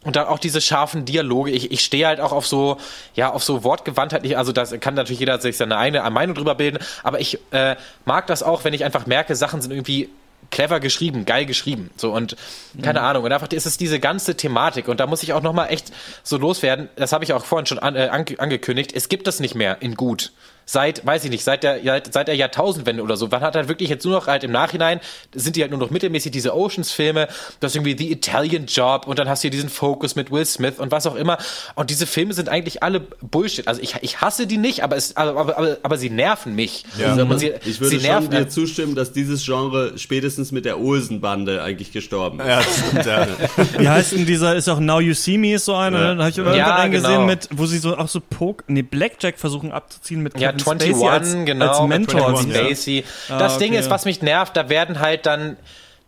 [0.02, 1.50] Und dann auch diese scharfen Dialoge.
[1.50, 2.78] Ich, ich stehe halt auch auf so,
[3.14, 4.34] ja, auf so Wortgewandtheit.
[4.34, 6.78] Also das kann natürlich jeder sich seine eigene Meinung drüber bilden.
[7.02, 10.10] Aber ich äh, mag das auch, wenn ich einfach merke, Sachen sind irgendwie
[10.52, 11.90] clever geschrieben, geil geschrieben.
[11.96, 12.36] So und
[12.80, 13.06] keine mhm.
[13.06, 13.24] Ahnung.
[13.24, 14.86] Und einfach ist es diese ganze Thematik.
[14.86, 15.90] Und da muss ich auch nochmal echt
[16.22, 16.88] so loswerden.
[16.94, 18.92] Das habe ich auch vorhin schon an, äh, angekündigt.
[18.94, 20.30] Es gibt das nicht mehr in gut.
[20.64, 23.28] Seit, weiß ich nicht, seit der, seit der Jahrtausendwende oder so.
[23.28, 25.00] Man hat halt wirklich jetzt nur noch halt im Nachhinein,
[25.34, 27.28] sind die halt nur noch mittelmäßig diese Oceans-Filme,
[27.60, 30.44] das ist irgendwie The Italian Job und dann hast du hier diesen Focus mit Will
[30.44, 31.38] Smith und was auch immer.
[31.74, 33.68] Und diese Filme sind eigentlich alle Bullshit.
[33.68, 36.84] Also ich, ich hasse die nicht, aber, es, aber, aber, aber, aber sie nerven mich.
[36.98, 37.14] Ja.
[37.14, 41.62] Also, sie, ich würde sie schon dir zustimmen, dass dieses Genre spätestens mit der Olsen-Bande
[41.62, 42.46] eigentlich gestorben ist.
[42.46, 43.26] Ja, stimmt, ja.
[43.78, 46.14] Wie heißt denn dieser, ist auch Now You See Me ist so einer, ja.
[46.14, 47.08] da habe ich irgendwann ja, einen genau.
[47.08, 51.08] gesehen mit, wo sie so auch so Poke, nee, Blackjack versuchen abzuziehen mit ja, 21,
[51.08, 52.42] als, genau, als Mentor.
[52.42, 53.04] Spacey.
[53.28, 53.38] Ja.
[53.38, 53.64] Das ah, okay.
[53.64, 55.56] Ding ist, was mich nervt, da werden halt dann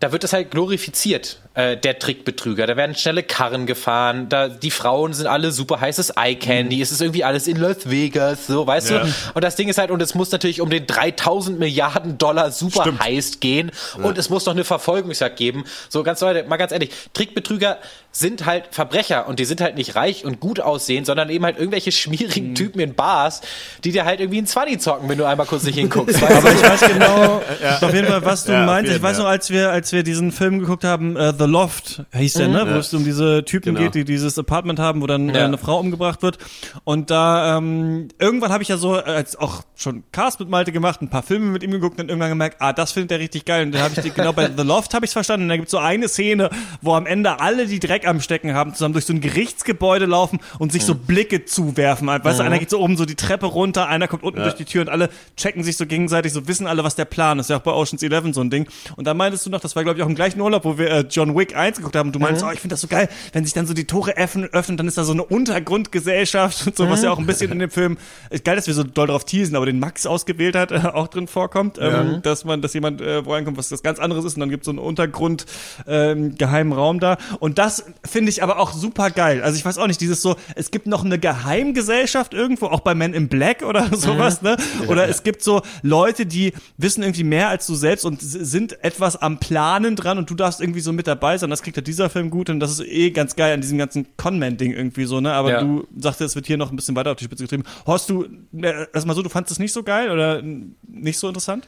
[0.04, 2.66] da wird es halt glorifiziert, äh, der Trickbetrüger.
[2.66, 6.82] Da werden schnelle Karren gefahren, da die Frauen sind alle super heißes Eye Candy, mhm.
[6.82, 8.98] es ist irgendwie alles in Las Vegas, so, weißt ja.
[9.04, 9.12] du?
[9.32, 12.84] Und das Ding ist halt, und es muss natürlich um den 3000 Milliarden Dollar super
[12.98, 14.04] heißt gehen ja.
[14.04, 15.64] und es muss noch eine Verfolgungsjagd geben.
[15.88, 17.78] So, ganz Leute, mal ganz ehrlich, Trickbetrüger
[18.16, 21.58] sind halt Verbrecher und die sind halt nicht reich und gut aussehen, sondern eben halt
[21.58, 22.54] irgendwelche schmierigen mhm.
[22.54, 23.40] Typen in Bars,
[23.82, 26.22] die dir halt irgendwie ein Zwanni zocken, wenn du einmal kurz nicht hinguckst.
[26.22, 27.78] Aber ich weiß genau, ja.
[27.82, 28.92] auf jeden Fall, was du meinst.
[28.92, 32.34] Ich weiß noch, als wir, als wir diesen Film geguckt haben, uh, The Loft hieß
[32.34, 32.54] der, mhm.
[32.54, 32.74] ne?
[32.74, 33.86] Wo es um diese Typen genau.
[33.86, 35.44] geht, die dieses Apartment haben, wo dann äh, ja.
[35.46, 36.38] eine Frau umgebracht wird.
[36.84, 41.02] Und da, ähm, irgendwann habe ich ja so, als auch schon Cast mit Malte gemacht,
[41.02, 43.66] ein paar Filme mit ihm geguckt und irgendwann gemerkt, ah, das findet er richtig geil.
[43.66, 45.44] Und dann habe ich die, genau bei The Loft habe ich verstanden.
[45.44, 48.74] Und da gibt so eine Szene, wo am Ende alle, die Dreck am Stecken haben,
[48.74, 50.86] zusammen durch so ein Gerichtsgebäude laufen und sich mhm.
[50.86, 52.06] so Blicke zuwerfen.
[52.06, 52.36] Weißt mhm.
[52.38, 54.44] du, einer geht so oben so die Treppe runter, einer kommt unten ja.
[54.44, 57.38] durch die Tür und alle checken sich so gegenseitig, so wissen alle, was der Plan
[57.38, 57.50] ist.
[57.50, 58.68] Ja auch bei Ocean's Eleven so ein Ding.
[58.96, 60.90] Und da meintest du noch, das war glaube ich auch im gleichen Urlaub, wo wir
[60.90, 62.08] äh, John Wick 1 geguckt haben.
[62.08, 62.48] Und du meinst, mhm.
[62.48, 64.88] oh, ich finde das so geil, wenn sich dann so die Tore öffnen, öffnen, dann
[64.88, 67.98] ist da so eine Untergrundgesellschaft und so, was ja auch ein bisschen in dem Film,
[68.30, 71.08] ist geil, dass wir so doll drauf teasen, aber den Max ausgewählt hat, äh, auch
[71.08, 72.18] drin vorkommt, ähm, ja.
[72.18, 74.62] dass man, dass jemand äh, wo reinkommt, was das ganz anderes ist und dann gibt
[74.62, 75.46] es so einen Untergrund
[75.86, 77.18] ähm, geheimen Raum da.
[77.40, 79.42] Und das finde ich aber auch super geil.
[79.42, 82.94] Also ich weiß auch nicht, dieses so, es gibt noch eine Geheimgesellschaft irgendwo, auch bei
[82.94, 84.48] Men in Black oder sowas, mhm.
[84.48, 84.56] ne?
[84.88, 89.16] Oder es gibt so Leute, die wissen irgendwie mehr als du selbst und sind etwas
[89.16, 91.50] am Planen dran und du darfst irgendwie so mit dabei sein.
[91.50, 94.06] Das kriegt ja dieser Film gut und das ist eh ganz geil an diesem ganzen
[94.16, 95.32] Conman-Ding irgendwie so, ne?
[95.32, 95.60] Aber ja.
[95.60, 97.64] du sagst, es wird hier noch ein bisschen weiter auf die Spitze getrieben.
[97.86, 98.24] Horst, du,
[98.60, 101.66] äh, erstmal so, du fandest es nicht so geil oder nicht so interessant?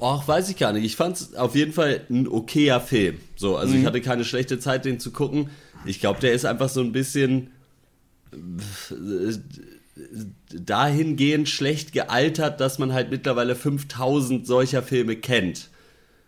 [0.00, 0.84] Ach, weiß ich gar nicht.
[0.84, 3.18] Ich fand es auf jeden Fall ein okayer Film.
[3.36, 3.80] So, also mhm.
[3.80, 5.50] ich hatte keine schlechte Zeit, den zu gucken.
[5.84, 7.50] Ich glaube, der ist einfach so ein bisschen
[8.32, 9.34] äh,
[10.52, 15.68] dahingehend schlecht gealtert, dass man halt mittlerweile 5000 solcher Filme kennt.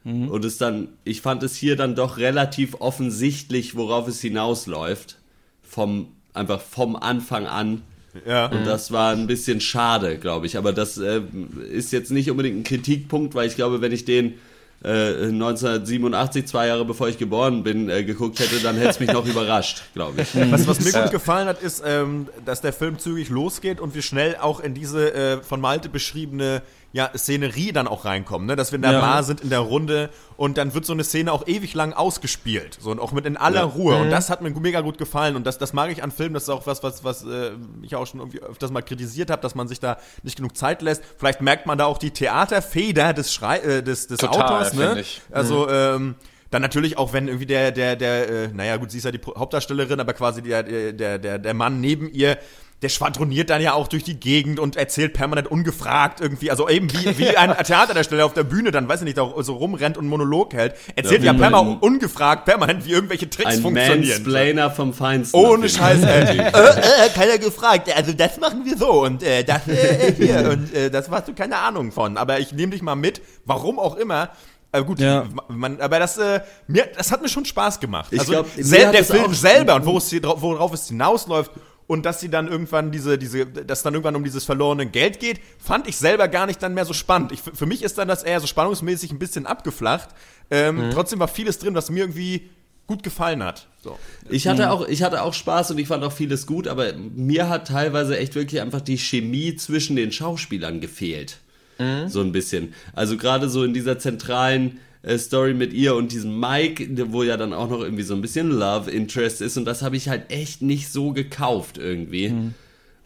[0.04, 0.28] Mhm.
[0.28, 5.18] Und es dann, ich fand es hier dann doch relativ offensichtlich, worauf es hinausläuft.
[5.62, 7.82] Vom, einfach vom Anfang an.
[8.26, 8.46] Ja.
[8.46, 10.56] Und das war ein bisschen schade, glaube ich.
[10.56, 11.22] Aber das äh,
[11.70, 14.34] ist jetzt nicht unbedingt ein Kritikpunkt, weil ich glaube, wenn ich den
[14.82, 19.12] 1987, äh, zwei Jahre bevor ich geboren bin, äh, geguckt hätte, dann hätte es mich
[19.12, 20.28] noch überrascht, glaube ich.
[20.50, 24.00] Was, was mir gut gefallen hat, ist, ähm, dass der Film zügig losgeht und wir
[24.00, 28.56] schnell auch in diese äh, von Malte beschriebene ja, Szenerie dann auch reinkommen, ne?
[28.56, 29.00] dass wir in der ja.
[29.00, 32.78] Bar sind, in der Runde und dann wird so eine Szene auch ewig lang ausgespielt,
[32.80, 33.64] so und auch mit in aller ja.
[33.64, 34.02] Ruhe mhm.
[34.02, 36.44] und das hat mir mega gut gefallen und das, das mag ich an Filmen, das
[36.44, 39.54] ist auch was, was, was äh, ich auch schon irgendwie öfters mal kritisiert habe, dass
[39.54, 41.02] man sich da nicht genug Zeit lässt.
[41.16, 45.00] Vielleicht merkt man da auch die Theaterfeder des, Schrei äh, des, des Total, Autors, ne?
[45.00, 45.22] Ich.
[45.30, 45.72] Also, mhm.
[45.72, 46.14] ähm,
[46.50, 49.20] dann natürlich auch, wenn irgendwie der, der, der, äh, naja gut, sie ist ja die
[49.24, 52.38] Hauptdarstellerin, aber quasi der, der, der, der Mann neben ihr
[52.82, 56.90] der schwadroniert dann ja auch durch die Gegend und erzählt permanent ungefragt irgendwie, also eben
[56.92, 60.06] wie, wie ein Theaterdarsteller auf der Bühne dann, weiß ich nicht, da so rumrennt und
[60.06, 64.00] Monolog hält, erzählt ja, ja permanent ungefragt, permanent, wie irgendwelche Tricks ein funktionieren.
[64.00, 65.38] Ein Mansplainer vom Feinsten.
[65.38, 66.38] Ohne Scheiß, ey.
[66.38, 70.50] äh, äh, keiner gefragt, also das machen wir so und äh, das äh, äh hier
[70.52, 73.78] und äh, das hast du keine Ahnung von, aber ich nehme dich mal mit, warum
[73.78, 74.30] auch immer,
[74.72, 75.26] aber gut, ja.
[75.48, 78.12] man, aber das, äh, mir, das hat mir schon Spaß gemacht.
[78.12, 78.46] Ich also glaub,
[78.92, 81.50] der Film selber und worauf es hinausläuft
[81.90, 85.40] und dass sie dann irgendwann diese, diese, dass dann irgendwann um dieses verlorene Geld geht,
[85.58, 87.32] fand ich selber gar nicht dann mehr so spannend.
[87.32, 90.10] Ich, für mich ist dann das eher so spannungsmäßig ein bisschen abgeflacht.
[90.52, 90.90] Ähm, mhm.
[90.92, 92.48] Trotzdem war vieles drin, was mir irgendwie
[92.86, 93.66] gut gefallen hat.
[93.82, 93.98] So.
[94.28, 94.68] Ich hatte mhm.
[94.68, 98.16] auch, ich hatte auch Spaß und ich fand auch vieles gut, aber mir hat teilweise
[98.16, 101.38] echt wirklich einfach die Chemie zwischen den Schauspielern gefehlt.
[101.80, 102.06] Mhm.
[102.06, 102.72] So ein bisschen.
[102.92, 104.80] Also gerade so in dieser zentralen äh,
[105.16, 108.50] Story mit ihr und diesem Mike, wo ja dann auch noch irgendwie so ein bisschen
[108.50, 112.30] Love Interest ist und das habe ich halt echt nicht so gekauft irgendwie.
[112.30, 112.54] Mhm.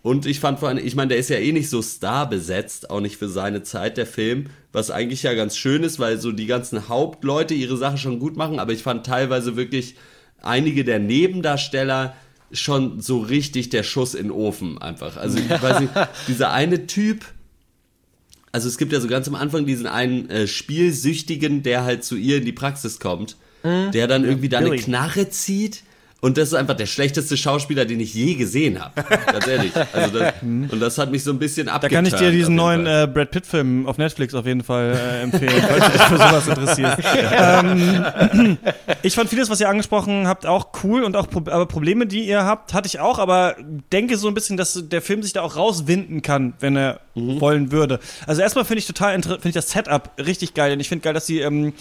[0.02, 3.00] Und ich fand vor allem, ich meine, der ist ja eh nicht so starbesetzt, auch
[3.00, 6.44] nicht für seine Zeit, der Film, was eigentlich ja ganz schön ist, weil so die
[6.44, 9.94] ganzen Hauptleute ihre Sache schon gut machen, aber ich fand teilweise wirklich
[10.42, 12.14] einige der Nebendarsteller
[12.52, 15.16] schon so richtig der Schuss in den Ofen einfach.
[15.16, 15.92] Also ich weiß nicht,
[16.28, 17.24] dieser eine Typ,
[18.54, 22.14] also es gibt ja so ganz am Anfang diesen einen äh, Spielsüchtigen, der halt zu
[22.14, 23.90] ihr in die Praxis kommt, mhm.
[23.90, 25.82] der dann irgendwie da eine Knarre zieht
[26.24, 29.02] Und das ist einfach der schlechteste Schauspieler, den ich je gesehen habe.
[29.30, 29.72] Ganz ehrlich.
[29.92, 31.92] Also das, und das hat mich so ein bisschen abgeturnt.
[31.92, 35.20] Da kann ich dir diesen neuen äh, Brad Pitt-Film auf Netflix auf jeden Fall äh,
[35.20, 36.98] empfehlen, falls du dich für sowas interessierst.
[37.30, 38.56] ähm,
[39.02, 42.26] ich fand vieles, was ihr angesprochen habt, auch cool und auch Pro aber Probleme, die
[42.26, 43.56] ihr habt, hatte ich auch, aber
[43.92, 47.38] denke so ein bisschen, dass der Film sich da auch rauswinden kann, wenn er mhm.
[47.38, 48.00] wollen würde.
[48.26, 51.12] Also erstmal finde ich total finde ich das Setup richtig geil, denn ich finde geil,
[51.12, 51.74] dass sie ähm,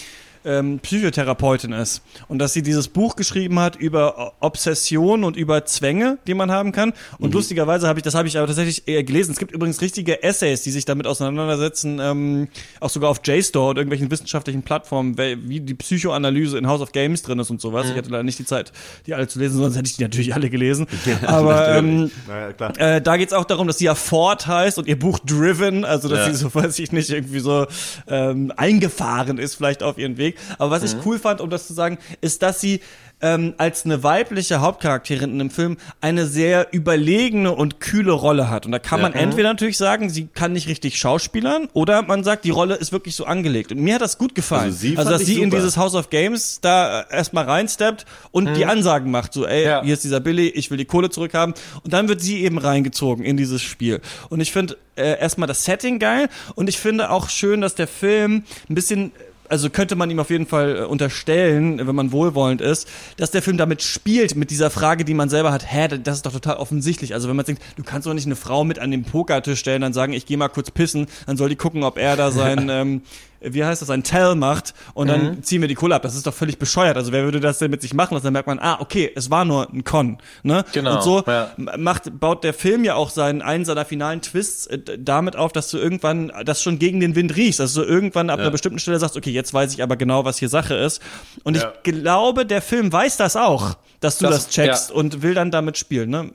[0.45, 6.17] ähm, Psychotherapeutin ist und dass sie dieses Buch geschrieben hat über Obsession und über Zwänge,
[6.27, 6.93] die man haben kann.
[7.19, 7.35] Und mhm.
[7.35, 9.31] lustigerweise habe ich, das habe ich aber tatsächlich eher gelesen.
[9.31, 12.47] Es gibt übrigens richtige Essays, die sich damit auseinandersetzen, ähm,
[12.79, 17.21] auch sogar auf JSTOR und irgendwelchen wissenschaftlichen Plattformen, wie die Psychoanalyse in House of Games
[17.21, 17.85] drin ist und sowas.
[17.85, 17.91] Mhm.
[17.91, 18.71] Ich hatte leider nicht die Zeit,
[19.05, 20.87] die alle zu lesen, sonst hätte ich die natürlich alle gelesen.
[21.25, 24.87] aber ähm, naja, äh, da geht es auch darum, dass sie ja Ford heißt und
[24.87, 26.33] ihr Buch Driven, also dass ja.
[26.33, 27.67] sie so, weiß ich nicht, irgendwie so
[28.07, 30.32] ähm, eingefahren ist, vielleicht auf ihren Weg.
[30.33, 30.55] Weg.
[30.57, 30.99] Aber was mhm.
[30.99, 32.81] ich cool fand, um das zu sagen, ist, dass sie
[33.23, 38.65] ähm, als eine weibliche Hauptcharakterin in einem Film eine sehr überlegene und kühle Rolle hat.
[38.65, 39.09] Und da kann ja.
[39.09, 42.91] man entweder natürlich sagen, sie kann nicht richtig schauspielern, oder man sagt, die Rolle ist
[42.91, 43.71] wirklich so angelegt.
[43.71, 44.65] Und mir hat das gut gefallen.
[44.65, 45.43] Also, sie also dass sie super.
[45.45, 48.53] in dieses House of Games da äh, erstmal reinsteppt und mhm.
[48.55, 49.81] die Ansagen macht, so, ey, ja.
[49.83, 51.55] hier ist dieser Billy, ich will die Kohle zurückhaben.
[51.83, 54.01] Und dann wird sie eben reingezogen in dieses Spiel.
[54.29, 57.87] Und ich finde äh, erstmal das Setting geil und ich finde auch schön, dass der
[57.87, 59.11] Film ein bisschen
[59.53, 62.87] also könnte man ihm auf jeden Fall äh, unterstellen, wenn man wohlwollend ist,
[63.17, 66.25] dass der Film damit spielt, mit dieser Frage, die man selber hat, hä, das ist
[66.25, 67.13] doch total offensichtlich.
[67.13, 69.83] Also wenn man denkt, du kannst doch nicht eine Frau mit an den Pokertisch stellen,
[69.83, 72.67] dann sagen, ich gehe mal kurz pissen, dann soll die gucken, ob er da sein
[72.71, 73.01] ähm,
[73.43, 75.43] wie heißt das, ein Tell macht und dann mhm.
[75.43, 76.01] ziehen wir die Kohle ab.
[76.01, 76.97] Das ist doch völlig bescheuert.
[76.97, 78.25] Also wer würde das denn mit sich machen lassen?
[78.25, 80.17] Dann merkt man, ah, okay, es war nur ein Con.
[80.43, 80.63] Ne?
[80.73, 80.95] Genau.
[80.95, 81.51] Und so ja.
[81.77, 85.69] macht, baut der Film ja auch seinen, einen seiner finalen Twists äh, damit auf, dass
[85.69, 87.61] du irgendwann das schon gegen den Wind riechst.
[87.61, 88.43] Also du irgendwann ab ja.
[88.43, 91.01] einer bestimmten Stelle sagst, okay, jetzt weiß ich aber genau, was hier Sache ist.
[91.43, 91.73] Und ja.
[91.83, 95.51] ich glaube, der Film weiß das auch, dass du das, das checkst und will dann
[95.51, 96.09] damit spielen.
[96.09, 96.31] Ne?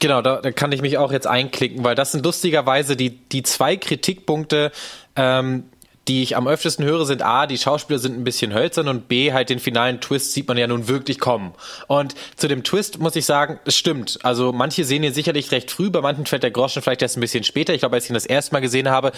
[0.00, 3.42] Genau, da, da kann ich mich auch jetzt einklicken, weil das sind lustigerweise die, die
[3.42, 4.70] zwei Kritikpunkte,
[5.16, 5.64] ähm,
[6.08, 9.32] die ich am öftesten höre, sind A, die Schauspieler sind ein bisschen hölzern und B,
[9.32, 11.54] halt den finalen Twist sieht man ja nun wirklich kommen.
[11.86, 14.18] Und zu dem Twist muss ich sagen, es stimmt.
[14.22, 17.20] Also manche sehen ihn sicherlich recht früh, bei manchen fällt der Groschen vielleicht erst ein
[17.20, 17.74] bisschen später.
[17.74, 19.12] Ich glaube, als ich ihn das erste Mal gesehen habe,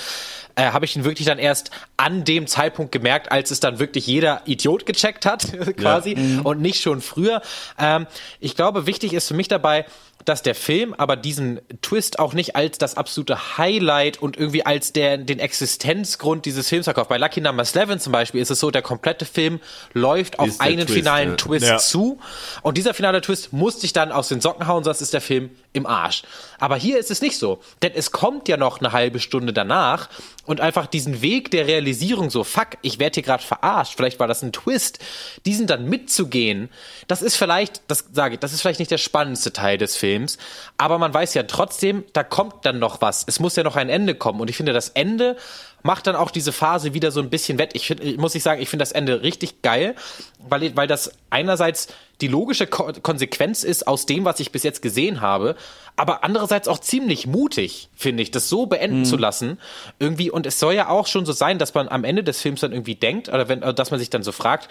[0.56, 4.06] äh, habe ich ihn wirklich dann erst an dem Zeitpunkt gemerkt, als es dann wirklich
[4.06, 6.18] jeder Idiot gecheckt hat, quasi, ja.
[6.18, 6.40] mhm.
[6.42, 7.40] und nicht schon früher.
[7.78, 8.06] Ähm,
[8.40, 9.86] ich glaube, wichtig ist für mich dabei,
[10.30, 14.92] dass der Film aber diesen Twist auch nicht als das absolute Highlight und irgendwie als
[14.92, 17.08] der, den Existenzgrund dieses Films verkauft.
[17.08, 19.58] Bei Lucky Number 11 zum Beispiel ist es so, der komplette Film
[19.92, 21.36] läuft auf einen Twist, finalen ja.
[21.36, 21.78] Twist ja.
[21.78, 22.20] zu
[22.62, 25.50] und dieser finale Twist muss sich dann aus den Socken hauen, sonst ist der Film
[25.72, 26.22] im Arsch.
[26.60, 30.08] Aber hier ist es nicht so, denn es kommt ja noch eine halbe Stunde danach
[30.46, 34.26] und einfach diesen Weg der Realisierung so, fuck, ich werde hier gerade verarscht, vielleicht war
[34.26, 34.98] das ein Twist,
[35.46, 36.70] diesen dann mitzugehen,
[37.08, 40.38] das ist vielleicht, das sage ich, das ist vielleicht nicht der spannendste Teil des Films,
[40.76, 43.88] aber man weiß ja trotzdem, da kommt dann noch was, es muss ja noch ein
[43.88, 44.40] Ende kommen.
[44.40, 45.36] Und ich finde, das Ende
[45.82, 47.70] macht dann auch diese Phase wieder so ein bisschen wett.
[47.74, 49.94] Ich find, muss ich sagen, ich finde das Ende richtig geil,
[50.38, 51.88] weil, weil das einerseits
[52.20, 55.56] die logische Ko Konsequenz ist aus dem, was ich bis jetzt gesehen habe,
[55.96, 59.04] aber andererseits auch ziemlich mutig, finde ich, das so beenden mhm.
[59.04, 59.58] zu lassen.
[59.98, 62.60] Irgendwie, und es soll ja auch schon so sein, dass man am Ende des Films
[62.60, 64.68] dann irgendwie denkt, oder wenn, dass man sich dann so fragt,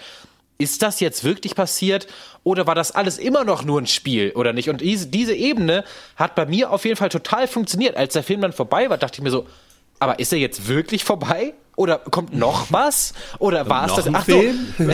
[0.58, 2.06] ist das jetzt wirklich passiert
[2.44, 4.68] oder war das alles immer noch nur ein Spiel oder nicht?
[4.68, 5.84] Und diese, diese Ebene
[6.16, 7.96] hat bei mir auf jeden Fall total funktioniert.
[7.96, 9.46] Als der Film dann vorbei war, dachte ich mir so,
[10.00, 11.54] aber ist er jetzt wirklich vorbei?
[11.76, 13.14] Oder kommt noch was?
[13.38, 14.06] Oder war es das?
[14.12, 14.74] Ach Film?
[14.78, 14.86] So.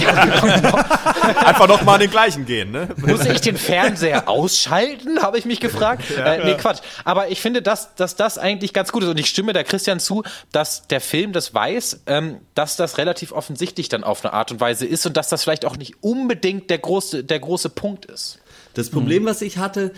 [1.45, 2.89] Einfach noch mal den gleichen gehen, ne?
[2.99, 5.19] Muss ich den Fernseher ausschalten?
[5.23, 6.05] Habe ich mich gefragt.
[6.17, 6.55] Ja, äh, nee.
[6.55, 6.79] Quatsch.
[7.05, 9.09] Aber ich finde, dass, dass das eigentlich ganz gut ist.
[9.09, 13.33] Und ich stimme der Christian zu, dass der Film das weiß, ähm, dass das relativ
[13.33, 16.71] offensichtlich dann auf eine Art und Weise ist und dass das vielleicht auch nicht unbedingt
[16.71, 18.39] der große, der große Punkt ist.
[18.75, 19.27] Das Problem, hm.
[19.27, 19.93] was ich hatte,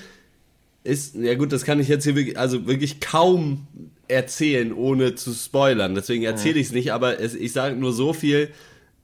[0.85, 3.67] ist, ja gut, das kann ich jetzt hier wirklich, also wirklich kaum
[4.09, 5.95] erzählen, ohne zu spoilern.
[5.95, 8.51] Deswegen erzähle ich es nicht, aber es, ich sage nur so viel.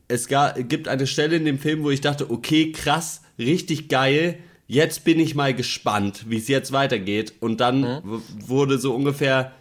[0.08, 4.38] Es gab, gibt eine Stelle in dem Film, wo ich dachte, okay, krass, richtig geil.
[4.66, 7.34] Jetzt bin ich mal gespannt, wie es jetzt weitergeht.
[7.40, 8.22] Und dann mhm.
[8.46, 9.52] wurde so ungefähr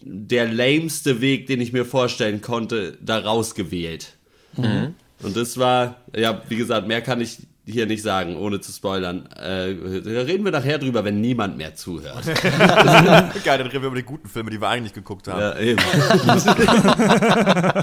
[0.00, 4.14] der lameste Weg, den ich mir vorstellen konnte, da rausgewählt.
[4.56, 4.94] Mhm.
[5.22, 9.26] Und das war, ja, wie gesagt, mehr kann ich hier nicht sagen, ohne zu spoilern.
[9.36, 12.24] Äh, da reden wir nachher drüber, wenn niemand mehr zuhört.
[13.44, 15.40] Geil, dann reden wir über die guten Filme, die wir eigentlich geguckt haben.
[15.40, 15.78] Ja, eben.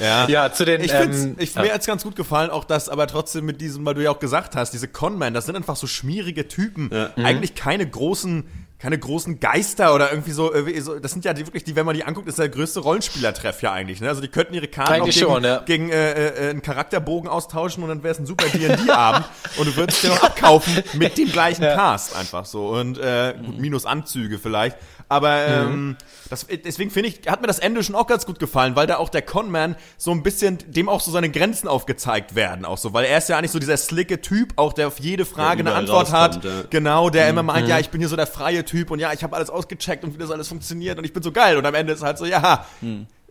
[0.00, 0.28] ja.
[0.28, 0.82] ja, zu den.
[0.82, 1.74] Ich ähm, ich, mir ja.
[1.74, 4.54] hat's ganz gut gefallen, auch das, aber trotzdem mit diesem, weil du ja auch gesagt
[4.54, 6.90] hast, diese Conman, das sind einfach so schmierige Typen.
[6.92, 7.10] Ja.
[7.16, 7.24] Mhm.
[7.24, 8.44] Eigentlich keine großen
[8.78, 11.86] keine großen Geister oder irgendwie so, irgendwie so, das sind ja die, wirklich die, wenn
[11.86, 14.08] man die anguckt, ist der größte Rollenspielertreff ja eigentlich, ne?
[14.08, 15.58] Also die könnten ihre Karten eigentlich auch gegen, schon, ja.
[15.60, 19.76] gegen äh, äh, einen Charakterbogen austauschen und dann wäre es ein super D&D-Abend und du
[19.76, 24.38] würdest dir noch abkaufen mit dem gleichen Cast einfach so und äh, gut, minus Anzüge
[24.38, 24.76] vielleicht,
[25.08, 25.96] aber ähm,
[26.30, 28.96] das, deswegen finde ich, hat mir das Ende schon auch ganz gut gefallen, weil da
[28.96, 32.92] auch der Conman so ein bisschen, dem auch so seine Grenzen aufgezeigt werden, auch so,
[32.92, 35.74] weil er ist ja eigentlich so dieser slicke Typ, auch der auf jede Frage eine
[35.74, 36.62] Antwort hat, rauskommt, ja.
[36.70, 39.22] genau, der immer meint, ja, ich bin hier so der freie Typ und ja, ich
[39.22, 41.74] habe alles ausgecheckt und wie das alles funktioniert und ich bin so geil und am
[41.74, 42.66] Ende ist halt so, ja,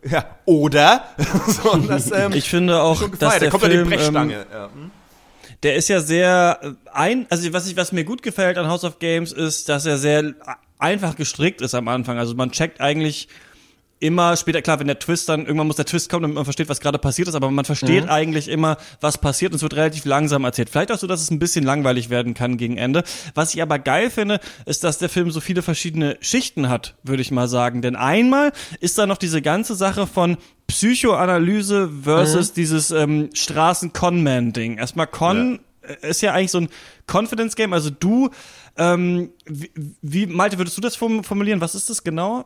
[0.08, 1.04] ja, oder?
[1.46, 4.34] so, und das, ähm, Ich finde auch, dass der da kommt ja die Film, Brechstange.
[4.34, 4.64] ähm, ja.
[4.72, 4.90] hm?
[5.62, 8.98] der ist ja sehr ein, also was ich, was mir gut gefällt an House of
[8.98, 10.34] Games ist, dass er sehr
[10.78, 12.18] einfach gestrickt ist am Anfang.
[12.18, 13.28] Also man checkt eigentlich
[14.04, 16.68] immer später, klar, wenn der Twist dann, irgendwann muss der Twist kommen, damit man versteht,
[16.68, 20.04] was gerade passiert ist, aber man versteht eigentlich immer, was passiert und es wird relativ
[20.04, 20.68] langsam erzählt.
[20.68, 23.02] Vielleicht auch so, dass es ein bisschen langweilig werden kann gegen Ende.
[23.34, 27.22] Was ich aber geil finde, ist, dass der Film so viele verschiedene Schichten hat, würde
[27.22, 27.80] ich mal sagen.
[27.80, 30.36] Denn einmal ist da noch diese ganze Sache von
[30.66, 34.76] Psychoanalyse versus dieses ähm, Straßen-Con-Man-Ding.
[34.76, 36.68] Erstmal Con äh, ist ja eigentlich so ein
[37.10, 38.28] Confidence-Game, also du,
[38.76, 39.70] ähm, wie,
[40.02, 41.62] wie, Malte, würdest du das form- formulieren?
[41.62, 42.44] Was ist das genau?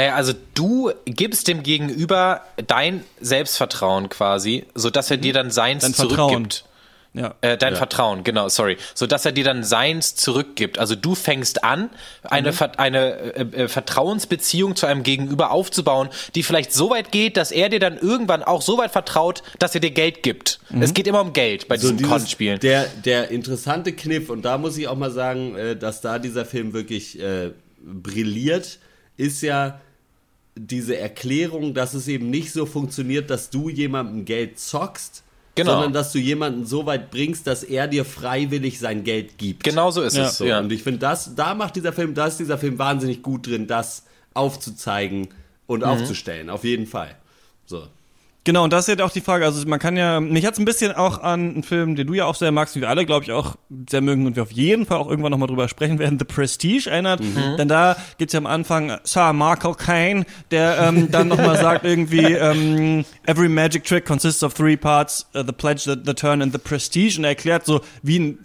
[0.00, 5.92] Naja, also du gibst dem Gegenüber dein Selbstvertrauen quasi, sodass er dir dann seins Dein
[5.92, 6.30] Vertrauen.
[6.30, 6.64] zurückgibt.
[7.12, 7.34] Ja.
[7.42, 8.78] Äh, dein Vertrauen, genau, sorry.
[8.94, 10.78] So dass er dir dann seins zurückgibt.
[10.78, 11.90] Also du fängst an,
[12.22, 17.36] eine, Ver eine äh, äh, Vertrauensbeziehung zu einem Gegenüber aufzubauen, die vielleicht so weit geht,
[17.36, 20.60] dass er dir dann irgendwann auch so weit vertraut, dass er dir Geld gibt.
[20.80, 22.58] Es geht immer um Geld bei diesen dieses- Con-Spielen.
[22.60, 26.46] Der, der interessante Kniff, und da muss ich auch mal sagen, äh, dass da dieser
[26.46, 27.50] Film wirklich äh,
[27.82, 28.78] brilliert,
[29.18, 29.78] ist ja
[30.56, 35.22] diese Erklärung, dass es eben nicht so funktioniert, dass du jemandem Geld zockst,
[35.56, 35.72] Genau.
[35.72, 39.64] sondern dass du jemanden so weit bringst, dass er dir freiwillig sein Geld gibt.
[39.64, 40.26] Genau so ist Ja.
[40.26, 40.38] es.
[40.38, 40.60] So, ja.
[40.60, 43.66] Und ich finde, das, da macht dieser Film, da ist dieser Film wahnsinnig gut drin,
[43.66, 45.28] das aufzuzeigen
[45.66, 46.50] und aufzustellen.
[46.50, 47.16] Auf jeden Fall.
[47.66, 47.86] So.
[48.44, 49.44] Genau, und das ist jetzt auch die Frage.
[49.44, 52.24] Also man kann ja, mich hat's ein bisschen auch an einen Film, den du ja
[52.24, 53.56] auch sehr magst, wie wir alle, glaube ich, auch
[53.88, 56.88] sehr mögen und wir auf jeden Fall auch irgendwann nochmal drüber sprechen werden, The Prestige
[56.90, 57.20] erinnert.
[57.58, 62.32] Denn da gibt's ja am Anfang Sir Michael Caine, der ähm, dann nochmal sagt irgendwie,
[62.32, 66.52] ähm, every magic trick consists of three parts, uh, the pledge, the, the turn and
[66.52, 67.18] the prestige.
[67.18, 68.38] Und er erklärt so, wie ein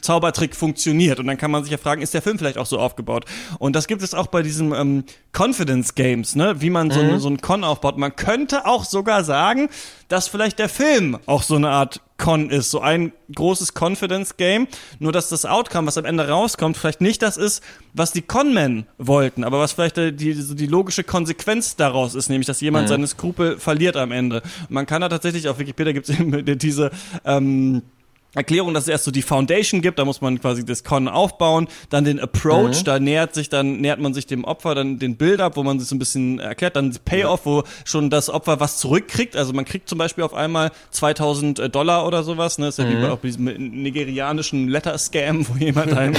[0.00, 1.18] Zaubertrick funktioniert.
[1.18, 3.24] Und dann kann man sich ja fragen, ist der Film vielleicht auch so aufgebaut?
[3.58, 5.04] Und das gibt es auch bei diesen ähm,
[5.36, 6.60] Confidence Games, ne?
[6.60, 7.96] Wie man so, ein- so ein Con aufbaut.
[7.96, 9.68] Man könnte auch sogar sagen,
[10.08, 14.68] dass vielleicht der Film auch so eine Art Con ist, so ein großes Confidence Game.
[14.98, 17.62] Nur dass das Outcome, was am Ende rauskommt, vielleicht nicht das ist,
[17.94, 22.28] was die Conmen wollten, aber was vielleicht die, die, so die logische Konsequenz daraus ist,
[22.28, 24.42] nämlich dass jemand seine Skrupel verliert am Ende.
[24.68, 26.90] Und man kann da tatsächlich, auf Wikipedia gibt es eben diese
[27.24, 27.82] ähm,
[28.34, 31.68] Erklärung, dass es erst so die Foundation gibt, da muss man quasi das Con aufbauen,
[31.90, 35.56] dann den Approach, da nähert sich dann nähert man sich dem Opfer, dann den Build-up,
[35.56, 39.36] wo man sich so ein bisschen erklärt, dann Payoff, wo schon das Opfer was zurückkriegt,
[39.36, 42.94] also man kriegt zum Beispiel auf einmal 2000 Dollar oder sowas, ne, ist ja wie
[42.94, 46.14] bei auch diesem nigerianischen Letter-Scam, wo jemand einem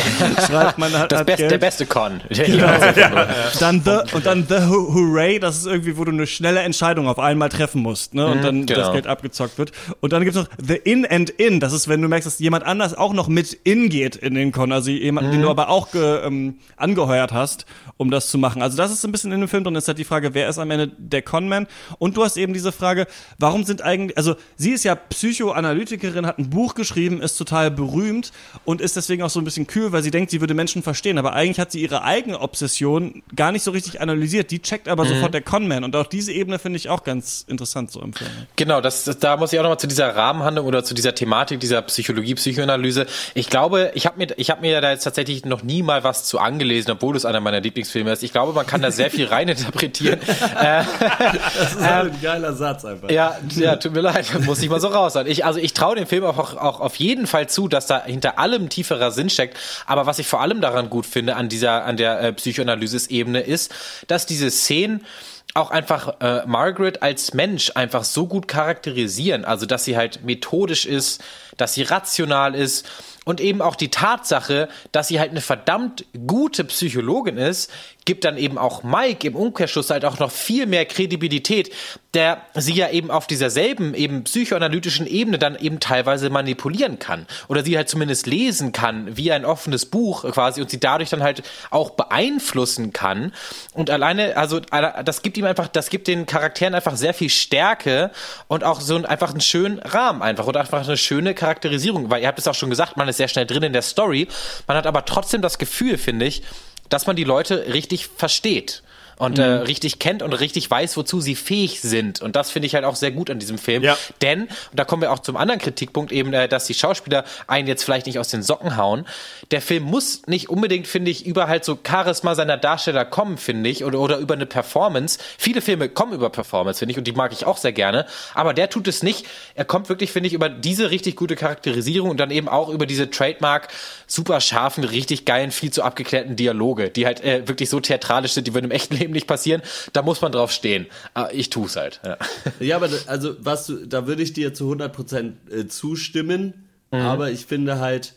[0.47, 1.52] schreibt, man hat, Das hat Best, Geld.
[1.52, 2.21] der beste Con.
[3.60, 7.19] Dann the, und dann the Hooray, das ist irgendwie, wo du eine schnelle Entscheidung auf
[7.19, 8.26] einmal treffen musst, ne?
[8.28, 8.91] Und dann das genau.
[8.93, 9.71] Geld abgezockt wird.
[9.99, 12.66] Und dann gibt's noch The In and In, das ist, wenn du merkst, dass jemand
[12.66, 15.92] anders auch noch mit in geht in den Con, also jemanden, den du aber auch
[15.92, 17.66] ge, ähm, angeheuert hast,
[17.98, 18.62] um das zu machen.
[18.62, 20.60] Also das ist ein bisschen in dem Film drin, ist halt die Frage, wer ist
[20.60, 21.68] am Ende der Conman?
[22.00, 23.08] Und du hast eben diese Frage,
[23.39, 28.32] warum sind eigentlich, also sie ist ja Psychoanalytikerin, hat ein Buch geschrieben, ist total berühmt
[28.66, 31.18] und ist deswegen auch so ein bisschen kühl, weil sie denkt, sie würde Menschen verstehen,
[31.18, 34.52] aber eigentlich hat sie ihre eigene Obsession gar nicht so richtig analysiert.
[34.52, 37.92] Die checkt aber sofort der Conman und auch diese Ebene finde ich auch ganz interessant
[37.92, 38.30] so im Film.
[38.56, 41.60] Genau, das, das, da muss ich auch nochmal zu dieser Rahmenhandlung oder zu dieser Thematik
[41.60, 43.06] dieser Psychologie, Psychoanalyse.
[43.34, 46.25] Ich glaube, ich habe mir, ich habe mir da jetzt tatsächlich noch nie mal was
[46.25, 48.23] zu angelesen, obwohl es einer meiner Lieblingsfilme ist.
[48.23, 50.19] Ich glaube, man kann da sehr viel reininterpretieren.
[50.63, 53.10] Das ist halt ein geiler Satz einfach.
[53.10, 55.27] ja, ja, tut mir leid, muss ich mal so raus sein.
[55.27, 58.03] Ich, also ich traue dem Film auch, auch, auch auf jeden Fall zu, dass da
[58.03, 59.58] hinter allem tieferer Sinn steckt.
[59.86, 63.73] Aber was ich vor allem daran gut finde an dieser, an der äh, Psychoanalysis-Ebene ist,
[64.08, 65.06] dass diese Szenen
[65.53, 69.45] auch einfach äh, Margaret als Mensch einfach so gut charakterisieren.
[69.45, 71.23] Also, dass sie halt methodisch ist,
[71.58, 72.86] dass sie rational ist
[73.23, 77.71] und eben auch die Tatsache, dass sie halt eine verdammt gute Psychologin ist,
[78.05, 81.71] gibt dann eben auch Mike im Umkehrschluss halt auch noch viel mehr Kredibilität,
[82.13, 87.25] der sie ja eben auf dieser selben eben psychoanalytischen Ebene dann eben teilweise manipulieren kann.
[87.47, 91.23] Oder sie halt zumindest lesen kann wie ein offenes Buch quasi und sie dadurch dann
[91.23, 93.33] halt auch beeinflussen kann.
[93.73, 98.12] Und alleine also das gibt ihm einfach das gibt den Charakteren einfach sehr viel Stärke
[98.47, 102.21] und auch so ein, einfach einen schönen Rahmen einfach und einfach eine schöne Charakterisierung, weil
[102.21, 104.28] ihr habt es auch schon gesagt, man ist sehr schnell drin in der Story,
[104.67, 106.43] man hat aber trotzdem das Gefühl, finde ich,
[106.89, 108.83] dass man die Leute richtig versteht
[109.17, 109.47] und äh, mhm.
[109.47, 112.21] äh, richtig kennt und richtig weiß, wozu sie fähig sind.
[112.21, 113.84] Und das finde ich halt auch sehr gut an diesem Film.
[113.84, 113.97] Ja.
[114.21, 117.67] Denn, und da kommen wir auch zum anderen Kritikpunkt, eben, äh, dass die Schauspieler einen
[117.67, 119.06] jetzt vielleicht nicht aus den Socken hauen.
[119.52, 123.69] Der Film muss nicht unbedingt, finde ich, über halt so Charisma seiner Darsteller kommen, finde
[123.69, 125.19] ich, oder, oder über eine Performance.
[125.38, 128.06] Viele Filme kommen über Performance, finde ich, und die mag ich auch sehr gerne.
[128.34, 129.26] Aber der tut es nicht.
[129.56, 132.86] Er kommt wirklich, finde ich, über diese richtig gute Charakterisierung und dann eben auch über
[132.86, 133.67] diese Trademark
[134.08, 138.47] super scharfen, richtig geilen, viel zu abgeklärten Dialoge, die halt äh, wirklich so theatralisch sind,
[138.47, 139.62] die würden im echten Leben nicht passieren.
[139.94, 140.88] Da muss man drauf stehen.
[141.13, 142.02] Ah, ich tue es halt.
[142.06, 142.18] Ja.
[142.60, 146.68] ja, aber also was du, da würde ich dir zu 100% äh, zustimmen.
[146.92, 147.00] Mhm.
[147.00, 148.13] Aber ich finde halt,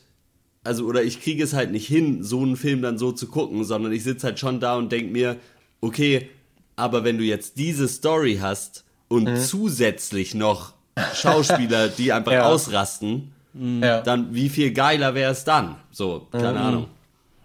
[0.64, 3.64] also oder ich kriege es halt nicht hin, so einen Film dann so zu gucken,
[3.64, 5.37] sondern ich sitze halt schon da und denke mir,
[5.81, 6.29] okay,
[6.77, 9.37] aber wenn du jetzt diese Story hast und mhm.
[9.37, 10.75] zusätzlich noch
[11.14, 12.49] Schauspieler, die einfach ja.
[12.49, 13.81] ausrasten, mhm.
[13.81, 15.77] dann wie viel geiler wäre es dann?
[15.90, 16.59] So, keine mhm.
[16.59, 16.87] Ahnung.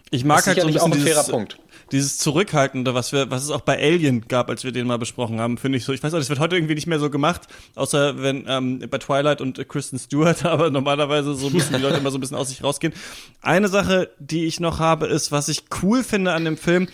[0.10, 1.58] Ich mag halt so ein bisschen dieses, Punkt
[1.92, 5.40] dieses Zurückhaltende, was wir, was es auch bei Alien gab, als wir den mal besprochen
[5.40, 5.94] haben, finde ich so.
[5.94, 8.98] Ich weiß auch, das wird heute irgendwie nicht mehr so gemacht, außer wenn ähm, bei
[8.98, 12.50] Twilight und Kristen Stewart, aber normalerweise so müssen die Leute immer so ein bisschen aus
[12.50, 12.94] sich rausgehen.
[13.42, 16.88] Eine Sache, die ich noch habe, ist, was ich cool finde an dem Film,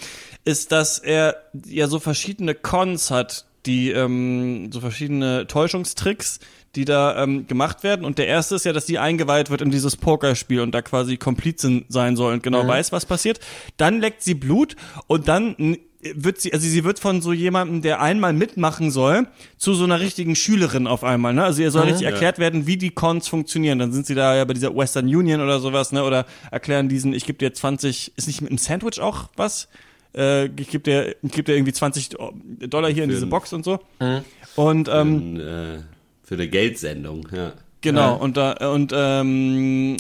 [0.44, 6.40] ist, dass er ja so verschiedene Cons hat, die ähm, so verschiedene Täuschungstricks,
[6.78, 8.06] die da ähm, gemacht werden.
[8.06, 11.18] Und der erste ist ja, dass sie eingeweiht wird in dieses Pokerspiel und da quasi
[11.18, 12.70] Komplizin sein soll und genau mhm.
[12.70, 13.40] weiß, was passiert.
[13.76, 14.76] Dann leckt sie Blut
[15.08, 19.74] und dann wird sie, also sie wird von so jemandem, der einmal mitmachen soll, zu
[19.74, 21.44] so einer richtigen Schülerin auf einmal, ne?
[21.44, 22.12] Also ihr soll mhm, richtig ja.
[22.12, 23.80] erklärt werden, wie die Cons funktionieren.
[23.80, 26.04] Dann sind sie da ja bei dieser Western Union oder sowas, ne?
[26.04, 29.68] Oder erklären diesen, ich gebe dir 20, ist nicht mit dem Sandwich auch was?
[30.16, 32.10] Äh, ich gebe dir, ich geb dir irgendwie 20
[32.70, 33.80] Dollar hier in diese Box und so.
[34.00, 34.22] Mhm.
[34.56, 35.80] Und ähm, in, äh
[36.28, 37.54] für eine Geldsendung, ja.
[37.80, 38.13] Genau, ja.
[38.16, 39.96] und da, und ähm,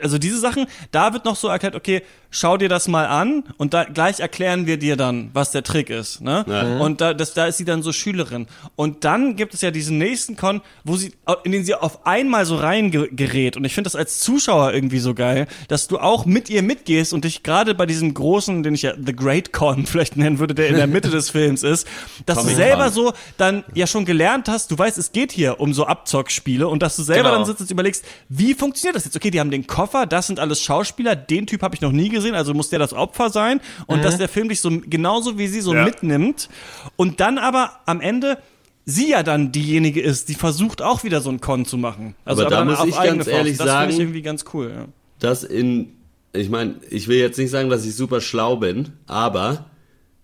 [0.00, 2.02] also diese Sachen, da wird noch so erklärt, okay,
[2.36, 5.88] schau dir das mal an und da gleich erklären wir dir dann, was der Trick
[5.88, 6.20] ist.
[6.20, 6.44] Ne?
[6.46, 6.80] Mhm.
[6.80, 8.46] Und da, das, da ist sie dann so Schülerin.
[8.76, 12.44] Und dann gibt es ja diesen nächsten Con, wo sie, in den sie auf einmal
[12.44, 13.56] so reingerät.
[13.56, 17.14] Und ich finde das als Zuschauer irgendwie so geil, dass du auch mit ihr mitgehst
[17.14, 20.54] und dich gerade bei diesem großen, den ich ja The Great Con vielleicht nennen würde,
[20.54, 21.86] der in der Mitte des Films ist,
[22.26, 22.92] dass Comic du selber Con.
[22.92, 26.82] so dann ja schon gelernt hast, du weißt, es geht hier um so Abzockspiele und
[26.82, 27.36] dass du selber genau.
[27.36, 29.16] dann sitzt und überlegst, wie funktioniert das jetzt?
[29.16, 32.10] Okay, die haben den Koffer, das sind alles Schauspieler, den Typ habe ich noch nie
[32.10, 34.02] gesehen gesehen, also muss der das Opfer sein und mhm.
[34.02, 35.84] dass der Film dich so genauso wie sie so ja.
[35.84, 36.48] mitnimmt
[36.96, 38.38] und dann aber am Ende
[38.84, 42.14] sie ja dann diejenige ist, die versucht auch wieder so ein Con zu machen.
[42.24, 44.72] Also aber, aber da muss ich ganz ehrlich das sagen, ich irgendwie ganz cool.
[44.74, 44.86] Ja.
[45.18, 45.92] Dass in,
[46.32, 49.66] ich meine, ich will jetzt nicht sagen, dass ich super schlau bin, aber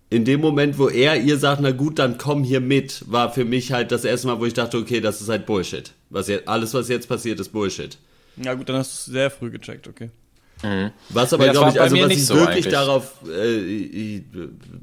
[0.09, 3.45] in dem Moment, wo er ihr sagt, na gut, dann komm hier mit, war für
[3.45, 5.91] mich halt das erste Mal, wo ich dachte, okay, das ist halt Bullshit.
[6.09, 7.97] Was jetzt, alles, was jetzt passiert, ist Bullshit.
[8.37, 10.09] Ja gut, dann hast du sehr früh gecheckt, okay.
[10.63, 10.91] Mhm.
[11.09, 12.73] Was aber, glaube ich, also was ich so wirklich eigentlich.
[12.73, 14.21] darauf äh,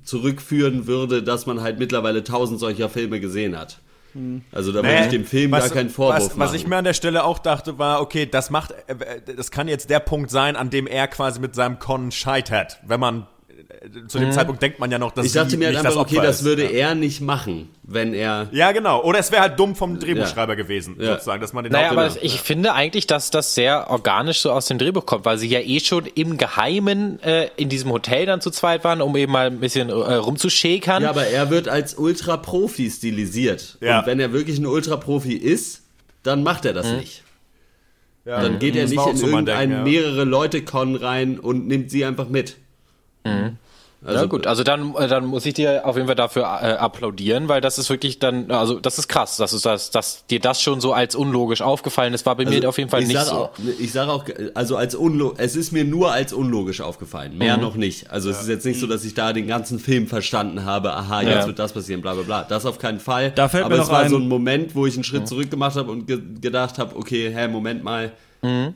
[0.04, 3.78] zurückführen würde, dass man halt mittlerweile tausend solcher Filme gesehen hat.
[4.14, 4.42] Mhm.
[4.52, 6.40] Also da nee, würde ich dem Film was, gar keinen Vorwurf was, machen.
[6.40, 9.68] Was ich mir an der Stelle auch dachte, war, okay, das macht, äh, das kann
[9.68, 13.26] jetzt der Punkt sein, an dem er quasi mit seinem Con scheitert, wenn man
[14.08, 14.32] zu dem mhm.
[14.32, 16.88] Zeitpunkt denkt man ja noch, dass Ich dachte mir halt einfach, okay, das würde ja.
[16.88, 18.48] er nicht machen, wenn er.
[18.52, 19.02] Ja, genau.
[19.02, 20.56] Oder es wäre halt dumm vom Drehbuchschreiber ja.
[20.56, 21.12] gewesen, ja.
[21.12, 24.66] sozusagen, dass man den Naja, aber ich finde eigentlich, dass das sehr organisch so aus
[24.66, 28.40] dem Drehbuch kommt, weil sie ja eh schon im Geheimen äh, in diesem Hotel dann
[28.40, 31.02] zu zweit waren, um eben mal ein bisschen äh, rumzuschäkern.
[31.02, 33.78] Ja, aber er wird als Ultra-Profi stilisiert.
[33.80, 34.00] Ja.
[34.00, 35.82] Und wenn er wirklich ein Ultra-Profi ist,
[36.22, 36.98] dann macht er das mhm.
[36.98, 37.22] nicht.
[38.24, 39.82] Ja, dann geht er nicht in so irgendein ja.
[39.82, 42.56] mehrere Leute-Con rein und nimmt sie einfach mit.
[43.24, 43.56] Mhm.
[44.02, 46.72] Also, ja gut, also dann, äh, dann muss ich dir auf jeden Fall dafür äh,
[46.72, 50.40] applaudieren, weil das ist wirklich dann, also das ist krass, dass, du das, dass dir
[50.40, 53.20] das schon so als unlogisch aufgefallen ist, war bei also mir auf jeden Fall nicht
[53.20, 53.32] so.
[53.32, 57.58] Auch, ich sage auch, also als unlogisch, es ist mir nur als unlogisch aufgefallen, mehr
[57.58, 57.62] mhm.
[57.62, 58.10] noch nicht.
[58.10, 58.36] Also ja.
[58.36, 61.30] es ist jetzt nicht so, dass ich da den ganzen Film verstanden habe, aha, jetzt
[61.30, 61.46] ja.
[61.46, 62.44] wird das passieren, bla bla bla.
[62.44, 63.32] Das auf keinen Fall.
[63.32, 65.26] Da fällt Aber mir es war ein so ein Moment, wo ich einen Schritt mhm.
[65.26, 68.74] zurück gemacht habe und ge gedacht habe, okay, hä, Moment mal, mhm.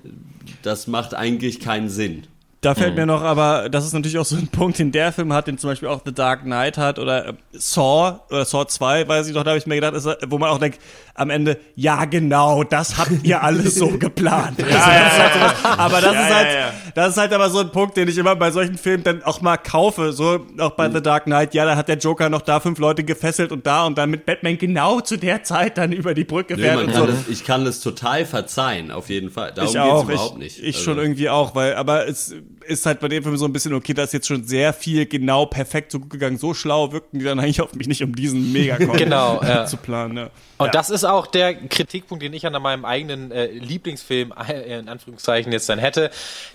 [0.61, 2.25] das macht eigentlich keinen Sinn.
[2.65, 3.01] Da fällt mhm.
[3.01, 5.59] mir noch, aber das ist natürlich auch so ein Punkt, den der Film hat, den
[5.59, 9.35] zum Beispiel auch The Dark Knight hat oder äh, Saw oder Saw 2, weiß ich
[9.35, 10.81] doch, da habe ich mir gedacht, ist, wo man auch denkt,
[11.13, 14.59] am Ende, ja genau, das habt ihr alles so geplant.
[14.59, 16.49] ja, also, das halt so aber das ist halt,
[16.95, 19.43] das ist halt aber so ein Punkt, den ich immer bei solchen Filmen dann auch
[19.43, 20.95] mal kaufe, so auch bei mhm.
[20.95, 23.85] The Dark Knight, ja, da hat der Joker noch da fünf Leute gefesselt und da
[23.85, 26.95] und dann mit Batman genau zu der Zeit dann über die Brücke fährt nee, und
[26.95, 27.07] so.
[27.07, 29.53] Das, ich kann das total verzeihen, auf jeden Fall.
[29.55, 30.59] Darum ich auch, geht's überhaupt ich, nicht.
[30.61, 30.91] Ich also.
[30.91, 32.35] schon irgendwie auch, weil, aber es
[32.67, 35.07] ist halt bei dem Film so ein bisschen, okay, da ist jetzt schon sehr viel
[35.07, 36.39] genau perfekt so gut gegangen.
[36.39, 39.67] So schlau wirkten die dann eigentlich auf mich nicht, um diesen mega genau, ja.
[39.67, 40.17] zu planen.
[40.17, 40.31] Ja.
[40.57, 40.73] Und ja.
[40.73, 45.53] das ist auch der Kritikpunkt, den ich an meinem eigenen äh, Lieblingsfilm, äh, in Anführungszeichen,
[45.53, 46.11] jetzt dann hätte,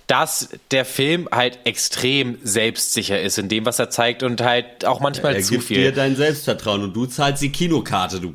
[0.08, 4.86] dass dass der Film halt extrem selbstsicher ist in dem, was er zeigt und halt
[4.86, 5.78] auch manchmal er zu gibt viel.
[5.78, 8.34] dir dein Selbstvertrauen und du zahlst die Kinokarte, du.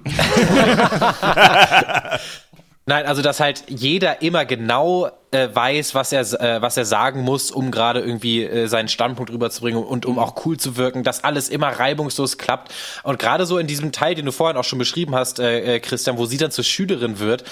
[2.87, 7.23] Nein, also dass halt jeder immer genau äh, weiß, was er äh, was er sagen
[7.23, 11.25] muss, um gerade irgendwie äh, seinen Standpunkt rüberzubringen und um auch cool zu wirken, dass
[11.25, 12.75] alles immer reibungslos klappt.
[13.03, 15.81] Und gerade so in diesem Teil, den du vorhin auch schon beschrieben hast, äh, äh,
[15.81, 17.45] Christian, wo sie dann zur Schülerin wird,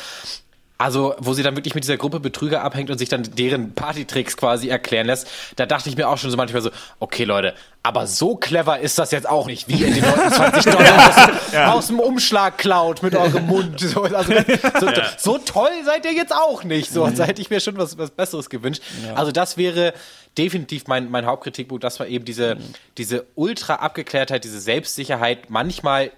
[0.82, 4.36] also, wo sie dann wirklich mit dieser Gruppe Betrüger abhängt und sich dann deren Partytricks
[4.36, 7.54] quasi erklären lässt, da dachte ich mir auch schon so manchmal so, okay Leute,
[7.84, 11.52] aber so clever ist das jetzt auch nicht, wie ihr den Leuten 20 Dollar aus,
[11.52, 11.72] ja.
[11.72, 13.78] aus, dem Umschlag klaut mit eurem Mund.
[13.78, 14.32] So, also,
[14.80, 15.06] so, ja.
[15.18, 16.90] so, toll seid ihr jetzt auch nicht.
[16.90, 18.82] So, da hätte ich mir schon was, was Besseres gewünscht.
[19.14, 19.94] Also das wäre
[20.36, 22.74] definitiv mein, mein Hauptkritikpunkt, dass man eben diese, mhm.
[22.98, 26.10] diese ultra Abgeklärtheit, diese Selbstsicherheit manchmal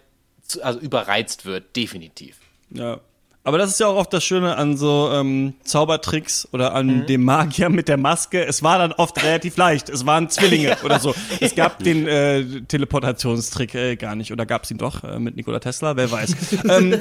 [0.42, 2.38] zu, also überreizt wird, definitiv.
[2.70, 3.00] Ja,
[3.44, 7.06] aber das ist ja auch oft das Schöne an so ähm, Zaubertricks oder an mhm.
[7.06, 8.42] dem Magier mit der Maske.
[8.44, 9.90] Es war dann oft relativ leicht.
[9.90, 11.14] Es waren Zwillinge oder so.
[11.40, 14.32] Es gab den äh, Teleportationstrick äh, gar nicht.
[14.32, 15.94] Oder gab es ihn doch äh, mit Nikola Tesla?
[15.94, 16.34] Wer weiß.
[16.70, 17.00] ähm,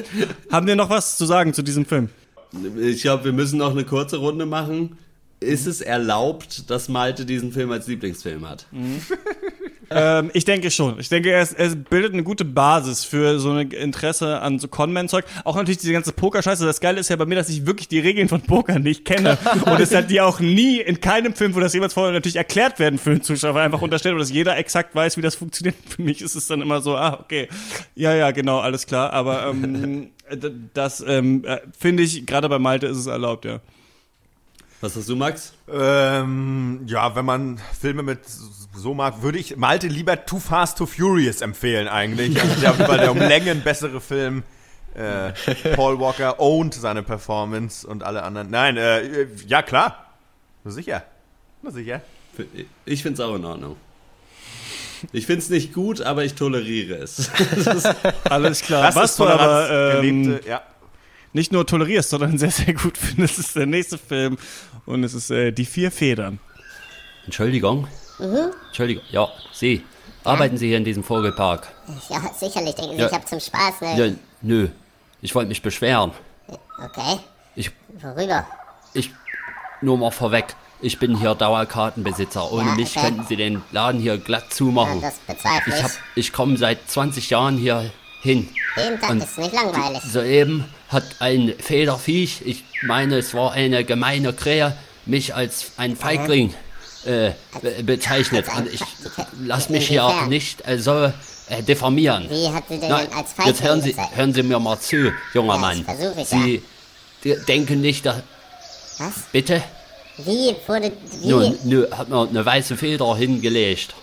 [0.52, 2.10] haben wir noch was zu sagen zu diesem Film?
[2.78, 4.98] Ich glaube, wir müssen noch eine kurze Runde machen.
[5.40, 8.66] Ist es erlaubt, dass Malte diesen Film als Lieblingsfilm hat?
[8.70, 9.00] Mhm.
[9.90, 10.98] Ähm, ich denke schon.
[11.00, 15.24] Ich denke, es, es bildet eine gute Basis für so ein Interesse an so Conman-Zeug.
[15.44, 16.64] Auch natürlich diese ganze Pokerscheiße.
[16.64, 19.38] Das Geile ist ja bei mir, dass ich wirklich die Regeln von Poker nicht kenne.
[19.66, 22.78] und es hat die auch nie in keinem Film, wo das jemals vorher natürlich erklärt
[22.78, 25.76] werden für den Zuschauer, einfach unterstellt, dass jeder exakt weiß, wie das funktioniert.
[25.88, 27.48] Für mich ist es dann immer so, ah, okay.
[27.94, 29.12] Ja, ja, genau, alles klar.
[29.12, 30.10] Aber ähm,
[30.74, 33.60] das ähm, äh, finde ich, gerade bei Malte ist es erlaubt, ja.
[34.84, 35.54] Was hast du, Max?
[35.66, 40.84] Ähm, ja, wenn man Filme mit so mag, würde ich Malte lieber Too Fast, Too
[40.84, 42.38] Furious empfehlen eigentlich.
[42.38, 44.42] Also weil der um Längen bessere Film.
[44.94, 45.32] Äh,
[45.74, 48.50] Paul Walker owned seine Performance und alle anderen.
[48.50, 50.12] Nein, äh, ja klar.
[50.64, 51.02] Nur sicher.
[51.62, 52.02] Nur sicher.
[52.84, 53.76] Ich finde es auch in Ordnung.
[55.12, 57.30] Ich finde es nicht gut, aber ich toleriere es.
[58.24, 58.82] Alles klar.
[58.82, 60.60] Das Was du aber ähm, ja
[61.34, 64.38] nicht nur tolerierst, sondern sehr, sehr gut findest, ist der nächste Film.
[64.86, 66.38] Und es ist äh, Die vier Federn.
[67.26, 67.86] Entschuldigung.
[68.18, 68.52] Mhm.
[68.68, 69.04] Entschuldigung.
[69.10, 69.82] Ja, Sie.
[70.24, 71.68] Arbeiten Sie hier in diesem Vogelpark?
[72.08, 72.74] Ja, sicherlich.
[72.74, 73.08] Denken Sie, ja.
[73.08, 73.98] ich habe zum Spaß, ne?
[73.98, 74.68] Ja, nö.
[75.20, 76.12] Ich wollte mich beschweren.
[76.82, 77.18] Okay.
[77.56, 77.70] Ich,
[78.00, 78.46] Worüber?
[78.94, 79.10] Ich,
[79.82, 80.56] nur mal vorweg.
[80.80, 82.52] Ich bin hier Dauerkartenbesitzer.
[82.52, 83.06] Ohne ja, mich okay.
[83.06, 85.00] könnten Sie den Laden hier glatt zumachen.
[85.00, 85.84] Ja, das bezweifle ich.
[85.84, 87.90] Ich, ich komme seit 20 Jahren hier
[88.24, 88.48] hin.
[88.76, 90.02] Jeden Tag ist nicht langweilig.
[90.02, 96.54] Soeben hat ein Federviech, ich meine, es war eine gemeine Krähe, mich als ein Feigling
[97.04, 97.32] äh,
[97.82, 98.46] bezeichnet.
[98.56, 98.80] Und ich
[99.40, 101.12] lass mich hier auch nicht äh, so
[101.48, 102.28] äh, diffamieren.
[102.30, 105.12] Wie hat sie denn Na, als Feigling Jetzt hören Sie, hören sie mir mal zu,
[105.34, 105.86] junger ja, Mann.
[106.16, 106.62] Ich Sie
[107.24, 107.36] ja.
[107.46, 108.22] denken nicht, dass...
[108.98, 109.14] Was?
[109.32, 109.62] Bitte?
[110.18, 110.92] Wie wurde.
[111.20, 111.28] Wie?
[111.28, 113.94] Nur, nur hat man eine weiße Feder hingelegt.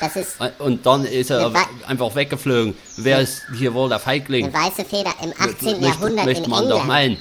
[0.00, 0.36] Das ist.
[0.58, 1.52] Und dann ist er
[1.86, 2.76] einfach weggeflogen.
[2.96, 4.46] Wer ist hier wohl der Feigling?
[4.46, 5.80] Eine weiße Feder im 18.
[5.80, 6.80] Möcht, Jahrhundert möchte in man England.
[6.80, 7.16] doch meinen.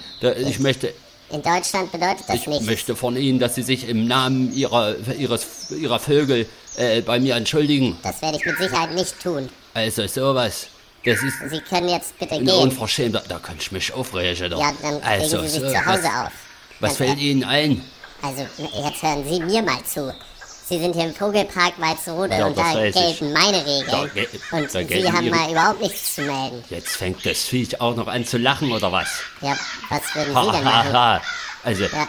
[0.47, 0.93] Ich möchte.
[1.31, 2.63] In Deutschland bedeutet das ich nichts.
[2.63, 6.47] Ich möchte von Ihnen, dass Sie sich im Namen Ihrer, ihres, ihrer Vögel
[6.77, 7.97] äh, bei mir entschuldigen.
[8.01, 9.47] Das werde ich mit Sicherheit nicht tun.
[9.75, 10.67] Also sowas.
[11.05, 12.49] Das ist Sie können jetzt bitte gehen.
[12.49, 14.49] Unverschämt, da, da könnte ich mich aufregen.
[14.49, 14.59] Doch.
[14.59, 16.31] Ja, dann also, legen Sie sich so, zu Hause was, auf.
[16.79, 17.83] Was fällt Ihnen ein?
[18.21, 20.13] Also, jetzt hören Sie mir mal zu.
[20.67, 24.11] Sie sind hier im Vogelpark Walsrode ja, und da gelten meine Regeln.
[24.13, 26.63] Ge und Sie haben mal überhaupt nichts zu melden.
[26.69, 29.07] Jetzt fängt das Viech auch noch an zu lachen, oder was?
[29.41, 29.57] Ja,
[29.89, 30.93] was würden ha, Sie denn machen?
[30.93, 31.21] Ha,
[31.63, 32.07] also, ja.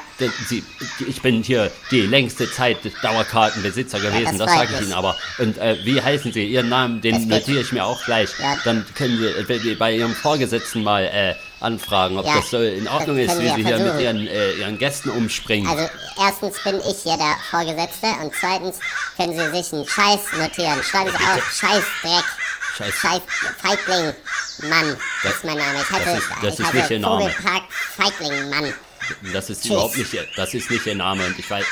[0.48, 0.62] Sie,
[1.08, 5.16] ich bin hier die längste Zeit Dauerkartenbesitzer gewesen, ja, das, das sage ich Ihnen aber.
[5.38, 6.44] Und äh, wie heißen Sie?
[6.44, 8.30] Ihren Namen, den notiere ich mir auch gleich.
[8.64, 13.38] Dann können Sie bei Ihrem Vorgesetzten mal äh, anfragen, ob das so in Ordnung ist,
[13.38, 15.68] wie Sie hier mit Ihren, äh, Ihren Gästen umspringen.
[15.68, 15.88] Also,
[16.18, 18.78] erstens bin ich hier der Vorgesetzte und zweitens
[19.16, 20.82] können Sie sich einen Scheiß notieren.
[20.82, 22.24] Schreiben Sie auf, Scheißdreck.
[22.76, 23.20] Scheiß, Scheiß
[23.58, 24.14] Feigling,
[24.70, 25.82] Mann, das, ist mein Name.
[25.82, 27.30] Ich hatte, das ist, das ich ist nicht Ihr Name.
[27.30, 28.74] Vogelpark Feigling, Mann.
[29.32, 29.70] Das ist Tschüss.
[29.70, 31.66] überhaupt nicht, das ist nicht Ihr Name und ich weiß...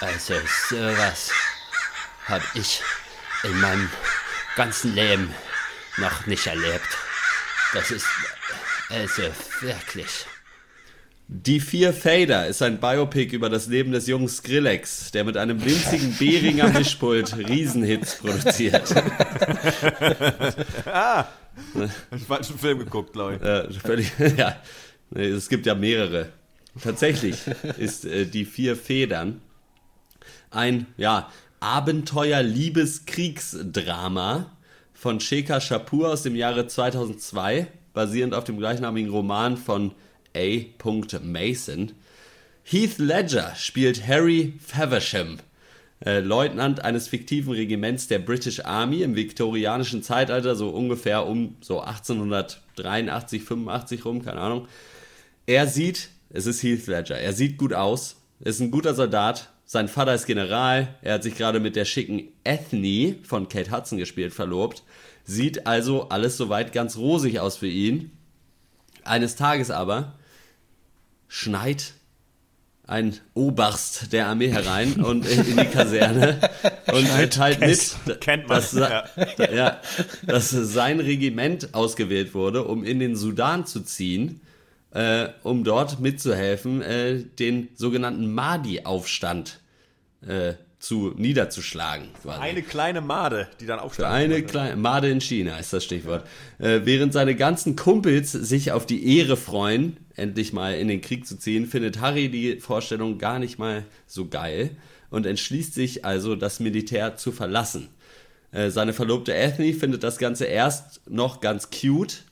[0.00, 0.34] Also,
[0.70, 1.30] sowas
[2.26, 2.80] habe ich
[3.42, 3.90] in meinem
[4.56, 5.34] ganzen Leben
[5.98, 6.96] noch nicht erlebt.
[7.72, 8.06] Das ist
[8.88, 9.22] also
[9.60, 10.26] wirklich.
[11.32, 15.64] Die vier Fader ist ein Biopic über das Leben des jungen Skrillex, der mit einem
[15.64, 18.92] winzigen Beringer Mischpult Riesenhits produziert.
[20.86, 21.26] ah,
[22.10, 23.42] ich falschen Film geguckt, glaube ich.
[23.42, 24.56] Äh, völlig, ja,
[25.14, 26.30] es gibt ja mehrere.
[26.82, 27.36] Tatsächlich
[27.78, 29.40] ist äh, die vier Federn
[30.50, 34.50] ein ja Abenteuer-Liebes-Kriegsdrama
[35.00, 39.92] von Shekhar Shapur aus dem Jahre 2002, basierend auf dem gleichnamigen Roman von
[40.36, 40.58] A.
[41.22, 41.92] Mason.
[42.64, 45.38] Heath Ledger spielt Harry Faversham,
[46.04, 51.80] äh, Leutnant eines fiktiven Regiments der British Army im viktorianischen Zeitalter, so ungefähr um so
[51.80, 54.68] 1883, 85 rum, keine Ahnung.
[55.46, 59.86] Er sieht, es ist Heath Ledger, er sieht gut aus, ist ein guter Soldat, sein
[59.86, 64.34] Vater ist General, er hat sich gerade mit der schicken Ethnie von Kate Hudson gespielt
[64.34, 64.82] verlobt,
[65.22, 68.10] sieht also alles soweit ganz rosig aus für ihn.
[69.04, 70.18] Eines Tages aber
[71.28, 71.92] schneit
[72.84, 76.40] ein Oberst der Armee herein und in, die Kaserne
[76.92, 79.04] und teilt mit, Kennt man, dass, ja.
[79.54, 79.80] Ja,
[80.26, 84.40] dass sein Regiment ausgewählt wurde, um in den Sudan zu ziehen,
[84.90, 89.59] äh, um dort mitzuhelfen, äh, den sogenannten Mahdi-Aufstand
[90.26, 92.08] äh, zu niederzuschlagen.
[92.22, 92.40] Quasi.
[92.40, 93.88] Eine kleine Made, die dann.
[93.90, 96.26] Für eine kleine Made in China ist das Stichwort.
[96.58, 101.26] Äh, während seine ganzen Kumpels sich auf die Ehre freuen, endlich mal in den Krieg
[101.26, 104.70] zu ziehen, findet Harry die Vorstellung gar nicht mal so geil
[105.10, 107.88] und entschließt sich also, das Militär zu verlassen.
[108.52, 112.24] Äh, seine Verlobte Ethne findet das Ganze erst noch ganz cute,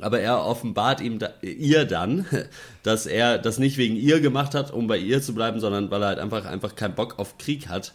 [0.00, 2.26] aber er offenbart ihm da, ihr dann,
[2.82, 6.02] dass er das nicht wegen ihr gemacht hat, um bei ihr zu bleiben, sondern weil
[6.02, 7.92] er halt einfach, einfach keinen Bock auf Krieg hat.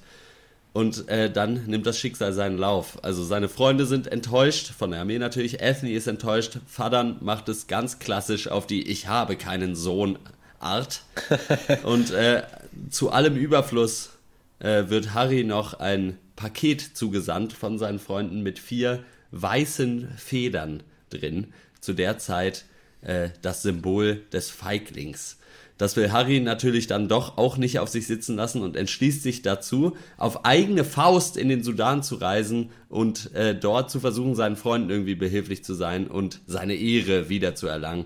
[0.74, 3.04] Und äh, dann nimmt das Schicksal seinen Lauf.
[3.04, 5.62] Also seine Freunde sind enttäuscht, von der Armee natürlich.
[5.62, 6.60] Ethne ist enttäuscht.
[6.66, 10.18] Fadern macht es ganz klassisch auf die Ich habe keinen Sohn
[10.60, 11.02] Art.
[11.84, 12.44] Und äh,
[12.90, 14.12] zu allem Überfluss
[14.60, 21.54] äh, wird Harry noch ein Paket zugesandt von seinen Freunden mit vier weißen Federn drin
[21.82, 22.66] zu der Zeit
[23.02, 25.38] äh, das Symbol des Feiglings.
[25.82, 29.42] Das will Harry natürlich dann doch auch nicht auf sich sitzen lassen und entschließt sich
[29.42, 34.58] dazu, auf eigene Faust in den Sudan zu reisen und äh, dort zu versuchen, seinen
[34.58, 38.06] Freunden irgendwie behilflich zu sein und seine Ehre wieder zu erlangen.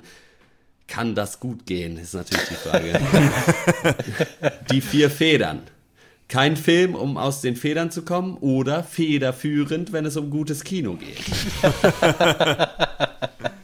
[0.88, 2.98] Kann das gut gehen, ist natürlich die Frage.
[4.72, 5.64] die vier Federn.
[6.30, 10.94] Kein Film, um aus den Federn zu kommen oder federführend, wenn es um gutes Kino
[10.94, 11.20] geht.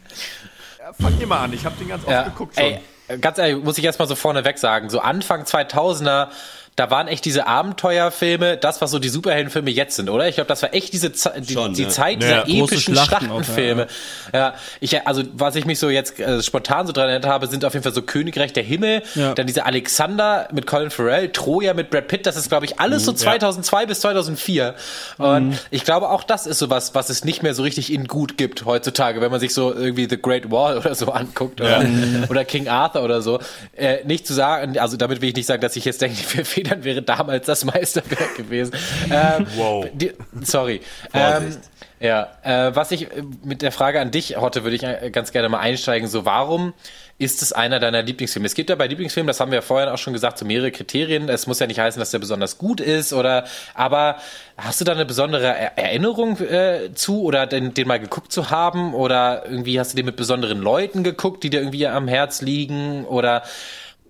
[1.00, 1.54] fang mal an.
[1.54, 2.24] Ich habe den ganz oft ja.
[2.24, 2.64] geguckt schon.
[2.64, 2.82] Ey,
[3.20, 6.30] ganz ehrlich, muss ich erstmal so vorneweg sagen, so Anfang 2000er
[6.78, 10.28] da waren echt diese Abenteuerfilme, das, was so die Superheldenfilme jetzt sind, oder?
[10.30, 11.90] Ich glaube, das war echt diese Ze die, Schon, die ne?
[11.90, 13.86] Zeit dieser ja, epischen Schlachtenfilme.
[13.86, 14.40] Auch, ja.
[14.40, 14.54] ja.
[14.80, 17.74] ich, also was ich mich so jetzt äh, spontan so dran erinnert habe, sind auf
[17.74, 19.34] jeden Fall so Königreich der Himmel, ja.
[19.34, 23.04] dann diese Alexander mit Colin Farrell, Troja mit Brad Pitt, das ist, glaube ich, alles
[23.04, 24.76] so 2002 mhm, bis 2004.
[25.18, 25.60] Und mhm.
[25.72, 28.66] ich glaube, auch das ist sowas, was es nicht mehr so richtig in gut gibt
[28.66, 31.84] heutzutage, wenn man sich so irgendwie The Great Wall oder so anguckt oder,
[32.30, 33.40] oder King Arthur oder so.
[33.76, 36.24] Äh, nicht zu sagen, also damit will ich nicht sagen, dass ich jetzt denke, die
[36.62, 38.74] Federn wäre damals das Meisterwerk gewesen.
[39.12, 39.86] Ähm, wow.
[39.94, 40.82] Die, sorry.
[41.14, 41.58] Ähm,
[42.00, 45.32] ja, äh, was ich äh, mit der Frage an dich, Hotte, würde ich äh, ganz
[45.32, 46.08] gerne mal einsteigen.
[46.08, 46.74] So, warum
[47.18, 48.46] ist es einer deiner Lieblingsfilme?
[48.48, 50.72] Es gibt ja bei Lieblingsfilmen, das haben wir ja vorhin auch schon gesagt, so mehrere
[50.72, 51.30] Kriterien.
[51.30, 54.18] Es muss ja nicht heißen, dass der besonders gut ist oder, aber
[54.58, 58.94] hast du da eine besondere Erinnerung äh, zu oder den, den mal geguckt zu haben
[58.94, 63.06] oder irgendwie hast du den mit besonderen Leuten geguckt, die dir irgendwie am Herz liegen
[63.06, 63.44] oder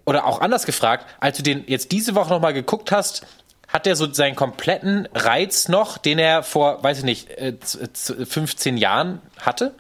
[0.05, 3.25] oder auch anders gefragt, als du den jetzt diese Woche nochmal geguckt hast,
[3.67, 7.29] hat der so seinen kompletten Reiz noch, den er vor, weiß ich nicht,
[7.63, 9.73] 15 äh, Jahren hatte?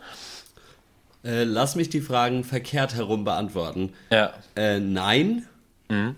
[1.23, 3.93] Äh, lass mich die Fragen verkehrt herum beantworten.
[4.09, 4.33] Ja.
[4.55, 5.45] Äh, nein.
[5.89, 6.15] Mhm.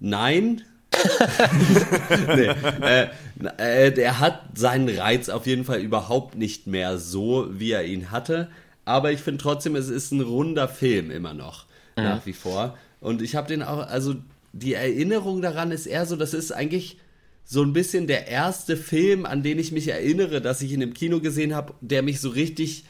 [0.00, 0.62] Nein.
[2.28, 2.50] nee,
[2.82, 3.08] äh,
[3.56, 8.10] äh, der hat seinen Reiz auf jeden Fall überhaupt nicht mehr so, wie er ihn
[8.10, 8.48] hatte.
[8.84, 11.64] Aber ich finde trotzdem, es ist ein runder Film immer noch.
[11.96, 12.04] Mhm.
[12.04, 12.76] Nach wie vor.
[13.02, 14.14] Und ich habe den auch, also
[14.54, 16.98] die Erinnerung daran ist eher so, das ist eigentlich
[17.44, 20.94] so ein bisschen der erste Film, an den ich mich erinnere, dass ich in einem
[20.94, 22.84] Kino gesehen habe, der mich so richtig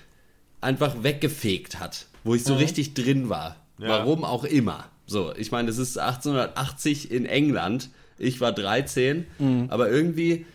[0.61, 2.61] einfach weggefegt hat, wo ich so mhm.
[2.61, 3.57] richtig drin war.
[3.79, 3.89] Ja.
[3.89, 4.89] Warum auch immer.
[5.07, 7.91] So, ich meine, es ist 1880 in England.
[8.19, 9.67] Ich war 13, mhm.
[9.69, 10.47] aber irgendwie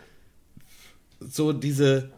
[1.19, 2.11] so diese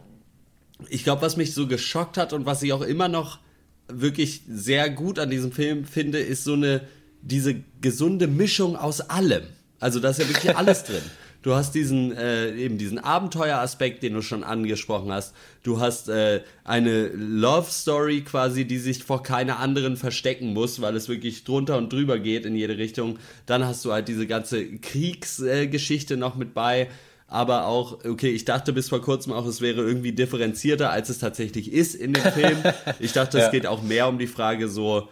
[0.88, 3.40] ich glaube, was mich so geschockt hat und was ich auch immer noch
[3.88, 6.82] wirklich sehr gut an diesem Film finde, ist so eine
[7.22, 9.44] diese gesunde Mischung aus allem.
[9.80, 11.02] Also da ist ja wirklich alles drin.
[11.42, 15.34] Du hast diesen äh, eben diesen Abenteueraspekt, den du schon angesprochen hast.
[15.64, 20.98] Du hast äh, eine Love Story quasi, die sich vor keiner anderen verstecken muss, weil
[20.98, 23.20] es wirklich drunter und drüber geht in jede Richtung.
[23.46, 26.90] Dann hast du halt diese ganze Kriegsgeschichte äh, noch mit bei.
[27.28, 31.20] Aber auch, okay, ich dachte bis vor kurzem auch, es wäre irgendwie differenzierter, als es
[31.20, 32.58] tatsächlich ist in dem Film.
[33.00, 33.46] Ich dachte, ja.
[33.46, 35.08] es geht auch mehr um die Frage so,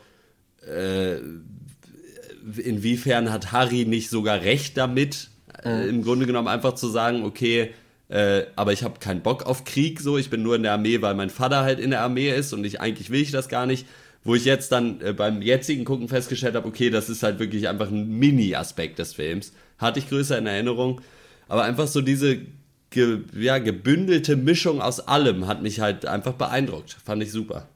[0.67, 1.19] äh,
[2.55, 5.29] inwiefern hat Harry nicht sogar recht damit,
[5.63, 5.89] äh, mhm.
[5.89, 7.71] im Grunde genommen einfach zu sagen, okay,
[8.09, 11.01] äh, aber ich habe keinen Bock auf Krieg, so ich bin nur in der Armee,
[11.01, 13.65] weil mein Vater halt in der Armee ist und ich eigentlich will ich das gar
[13.65, 13.85] nicht.
[14.23, 17.69] wo ich jetzt dann äh, beim jetzigen Gucken festgestellt habe, okay, das ist halt wirklich
[17.69, 19.53] einfach ein Mini-Aspekt des Films.
[19.77, 20.99] Hatte ich größer in Erinnerung.
[21.47, 22.39] Aber einfach so diese
[22.89, 26.97] ge, ja, gebündelte Mischung aus allem hat mich halt einfach beeindruckt.
[27.05, 27.69] Fand ich super.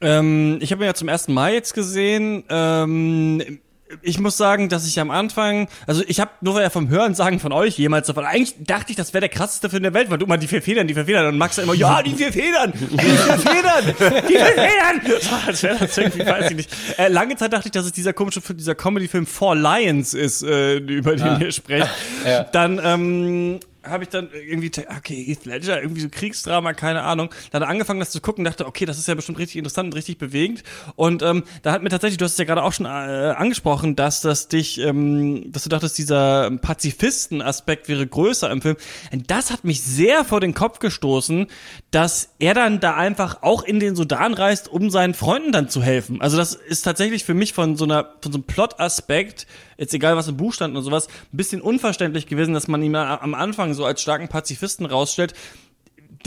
[0.00, 2.44] Ähm, ich habe ihn ja zum ersten Mal jetzt gesehen.
[2.48, 3.60] Ähm,
[4.02, 7.40] ich muss sagen, dass ich am Anfang, also ich habe nur ja vom Hören sagen
[7.40, 10.18] von euch jemals davon, eigentlich dachte ich, das wäre der krasseste Film der Welt, weil
[10.18, 12.72] du mal die vier Federn, die vier Federn und Max immer, ja, die vier Federn,
[12.72, 13.84] die vier Federn,
[14.28, 15.22] die vier Federn.
[15.46, 16.70] Als wäre das irgendwie, weiß ich nicht.
[16.98, 20.42] Äh, lange Zeit dachte ich, dass es dieser komische Film, dieser Comedy-Film Four Lions ist,
[20.42, 21.38] äh, über den ah.
[21.40, 21.88] ihr sprecht.
[22.26, 22.44] Ja.
[22.44, 23.60] Dann ähm,
[23.90, 27.30] habe ich dann irgendwie, okay, Heath Ledger, irgendwie so Kriegsdrama, keine Ahnung.
[27.50, 30.18] Dann angefangen, das zu gucken, dachte, okay, das ist ja bestimmt richtig interessant und richtig
[30.18, 30.62] bewegend.
[30.96, 33.96] Und ähm, da hat mir tatsächlich, du hast es ja gerade auch schon äh, angesprochen,
[33.96, 38.76] dass das dich, ähm, dass du dachtest, dieser Pazifisten-Aspekt wäre größer im Film.
[39.12, 41.46] Und das hat mich sehr vor den Kopf gestoßen,
[41.90, 45.82] dass er dann da einfach auch in den Sudan reist, um seinen Freunden dann zu
[45.82, 46.20] helfen.
[46.20, 49.46] Also das ist tatsächlich für mich von so einer, von so einem Plot-Aspekt
[49.78, 52.94] jetzt egal was im Buch stand und sowas, ein bisschen unverständlich gewesen, dass man ihn
[52.94, 55.34] am Anfang so als starken Pazifisten rausstellt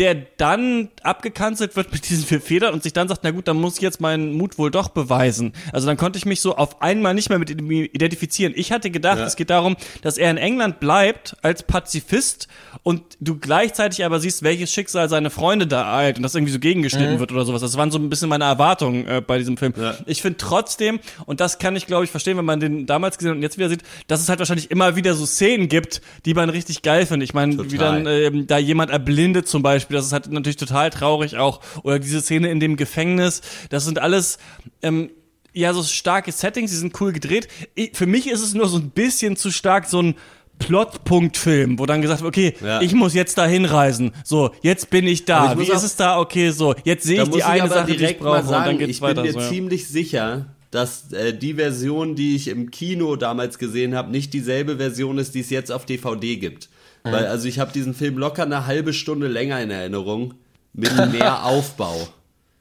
[0.02, 3.58] der dann abgekanzelt wird mit diesen vier Federn und sich dann sagt, na gut, dann
[3.58, 5.54] muss ich jetzt meinen Mut wohl doch beweisen.
[5.74, 8.52] Also dann konnte ich mich so auf einmal nicht mehr mit ihm identifizieren.
[8.56, 9.26] Ich hatte gedacht, ja.
[9.26, 12.48] es geht darum, dass er in England bleibt als Pazifist
[12.82, 16.58] und du gleichzeitig aber siehst, welches Schicksal seine Freunde da eilt und das irgendwie so
[16.58, 17.20] gegengeschnitten mhm.
[17.20, 17.62] wird oder sowas.
[17.62, 19.76] Das waren so ein bisschen meine Erwartungen äh, bei diesem Film.
[19.78, 19.94] Ja.
[20.08, 23.34] Ich finde trotzdem, und das kann ich glaube ich verstehen, wenn man den damals gesehen
[23.34, 26.50] und jetzt wieder sieht, dass es halt wahrscheinlich immer wieder so Szenen gibt, die man
[26.50, 27.30] richtig geil findet.
[27.30, 29.98] Ich meine, wie dann äh, da jemand erblindet zum Beispiel Beispiel.
[29.98, 31.62] Das ist halt natürlich total traurig auch.
[31.84, 33.42] Oder diese Szene in dem Gefängnis.
[33.70, 34.38] Das sind alles,
[34.82, 35.10] ähm,
[35.54, 37.48] ja, so starke Settings, die sind cool gedreht.
[37.76, 40.16] Ich, für mich ist es nur so ein bisschen zu stark so ein
[40.60, 42.82] Plotpunktfilm, wo dann gesagt wird, okay, ja.
[42.82, 44.12] ich muss jetzt da hinreisen.
[44.24, 45.54] So, jetzt bin ich da.
[45.54, 46.20] Ich Wie ist es da?
[46.20, 48.78] Okay, so, jetzt sehe ich die eine ich Sache, die ich brauche sagen, und dann
[48.78, 49.26] geht's ich weiter.
[49.26, 53.58] Ich bin mir so, ziemlich sicher, dass äh, die Version, die ich im Kino damals
[53.58, 56.70] gesehen habe, nicht dieselbe Version ist, die es jetzt auf DVD gibt.
[57.04, 57.12] Mhm.
[57.12, 60.36] Weil, also ich habe diesen Film locker eine halbe Stunde länger in Erinnerung,
[60.74, 62.08] mit mehr Aufbau,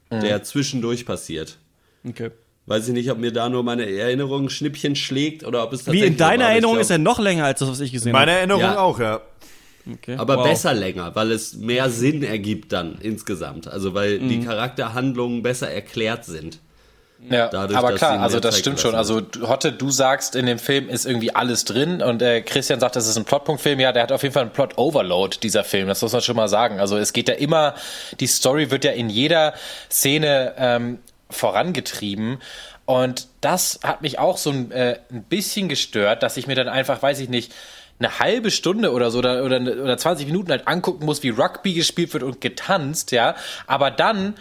[0.09, 0.21] mhm.
[0.21, 1.57] der zwischendurch passiert.
[2.07, 2.31] Okay.
[2.67, 6.03] Weiß ich nicht, ob mir da nur meine Erinnerung Schnippchen schlägt oder ob es tatsächlich.
[6.03, 8.13] Wie in deiner war, Erinnerung glaub, ist er noch länger als das, was ich gesehen
[8.13, 8.25] habe.
[8.25, 8.79] Meine Erinnerung ja.
[8.79, 9.21] auch, ja.
[9.91, 10.15] Okay.
[10.15, 10.47] Aber wow.
[10.47, 13.67] besser länger, weil es mehr Sinn ergibt dann insgesamt.
[13.67, 14.29] Also weil mhm.
[14.29, 16.59] die Charakterhandlungen besser erklärt sind.
[17.29, 18.95] Ja, Dadurch, aber klar, also das stimmt schon.
[18.95, 22.95] Also Hotte, du sagst, in dem Film ist irgendwie alles drin und äh, Christian sagt,
[22.95, 23.79] das ist ein Plotpunktfilm.
[23.79, 25.87] Ja, der hat auf jeden Fall einen Plot-Overload, dieser Film.
[25.87, 26.79] Das muss man schon mal sagen.
[26.79, 27.75] Also es geht ja immer,
[28.19, 29.53] die Story wird ja in jeder
[29.89, 30.99] Szene ähm,
[31.29, 32.39] vorangetrieben.
[32.85, 36.67] Und das hat mich auch so ein, äh, ein bisschen gestört, dass ich mir dann
[36.67, 37.53] einfach, weiß ich nicht,
[37.99, 41.73] eine halbe Stunde oder so oder, oder, oder 20 Minuten halt angucken muss, wie Rugby
[41.73, 43.35] gespielt wird und getanzt, ja.
[43.67, 44.33] Aber dann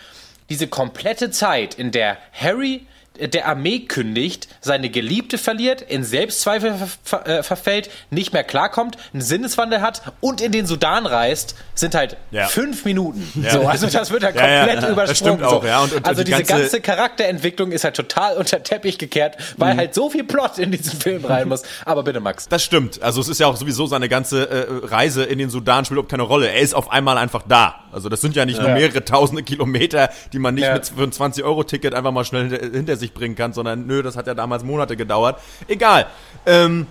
[0.51, 2.87] diese komplette Zeit, in der Harry
[3.29, 8.97] der Armee kündigt, seine Geliebte verliert, in Selbstzweifel ver ver äh, verfällt, nicht mehr klarkommt,
[9.13, 12.47] einen Sinneswandel hat und in den Sudan reist, sind halt ja.
[12.47, 13.27] fünf Minuten.
[13.43, 13.51] Ja.
[13.51, 15.45] So, also das wird halt komplett ja, übersprungen.
[15.45, 15.83] Auch, ja.
[15.83, 19.75] Und, und also die diese ganze, ganze, Charakterentwicklung ist halt total unter Teppich gekehrt, weil
[19.75, 19.79] mhm.
[19.79, 21.63] halt so viel Plot in diesen Film rein muss.
[21.85, 22.49] Aber bitte, Max.
[22.49, 23.03] Das stimmt.
[23.03, 26.11] Also es ist ja auch sowieso seine ganze äh, Reise in den Sudan spielt überhaupt
[26.11, 26.49] keine Rolle.
[26.49, 27.85] Er ist auf einmal einfach da.
[27.93, 31.11] Also das sind ja nicht nur mehrere tausende Kilometer, die man nicht mit für ein
[31.11, 34.65] 20-Euro-Ticket einfach mal schnell hinter, hinter sich bringen kann, sondern nö, das hat ja damals
[34.65, 35.41] Monate gedauert.
[35.69, 36.07] Egal.
[36.47, 36.87] Ähm,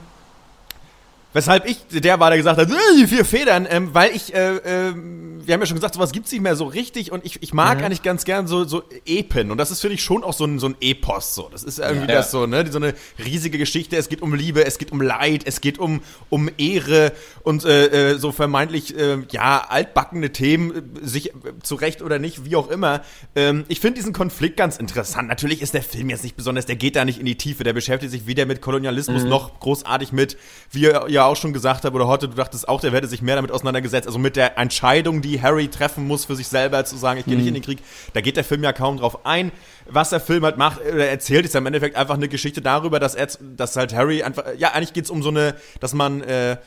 [1.32, 4.94] Weshalb ich der war, der gesagt hat, äh, vier Federn, ähm, weil ich, äh, äh,
[4.96, 7.78] wir haben ja schon gesagt, sowas gibt's nicht mehr so richtig und ich, ich mag
[7.78, 7.86] mhm.
[7.86, 10.58] eigentlich ganz gern so, so Epen und das ist, finde ich, schon auch so ein,
[10.58, 11.48] so ein Epos, so.
[11.52, 12.16] Das ist irgendwie ja.
[12.16, 15.44] das so, ne, so eine riesige Geschichte, es geht um Liebe, es geht um Leid,
[15.46, 17.12] es geht um, um Ehre
[17.44, 22.46] und äh, äh, so vermeintlich, äh, ja, altbackene Themen, sich äh, zu Recht oder nicht,
[22.46, 23.02] wie auch immer.
[23.36, 25.28] Ähm, ich finde diesen Konflikt ganz interessant.
[25.28, 27.74] Natürlich ist der Film jetzt nicht besonders, der geht da nicht in die Tiefe, der
[27.74, 29.30] beschäftigt sich weder mit Kolonialismus mhm.
[29.30, 30.38] noch großartig mit,
[30.72, 33.22] wie ja ja auch schon gesagt habe, oder heute, du dachtest auch, der hätte sich
[33.22, 36.98] mehr damit auseinandergesetzt, also mit der Entscheidung, die Harry treffen muss für sich selber, zu
[36.98, 37.40] sagen, ich gehe mhm.
[37.42, 37.80] nicht in den Krieg.
[38.14, 39.52] Da geht der Film ja kaum drauf ein.
[39.86, 43.00] Was der Film halt macht, er erzählt, ist ja im Endeffekt einfach eine Geschichte darüber,
[43.00, 46.22] dass er, dass halt Harry einfach, ja, eigentlich geht es um so eine, dass man,
[46.22, 46.58] äh,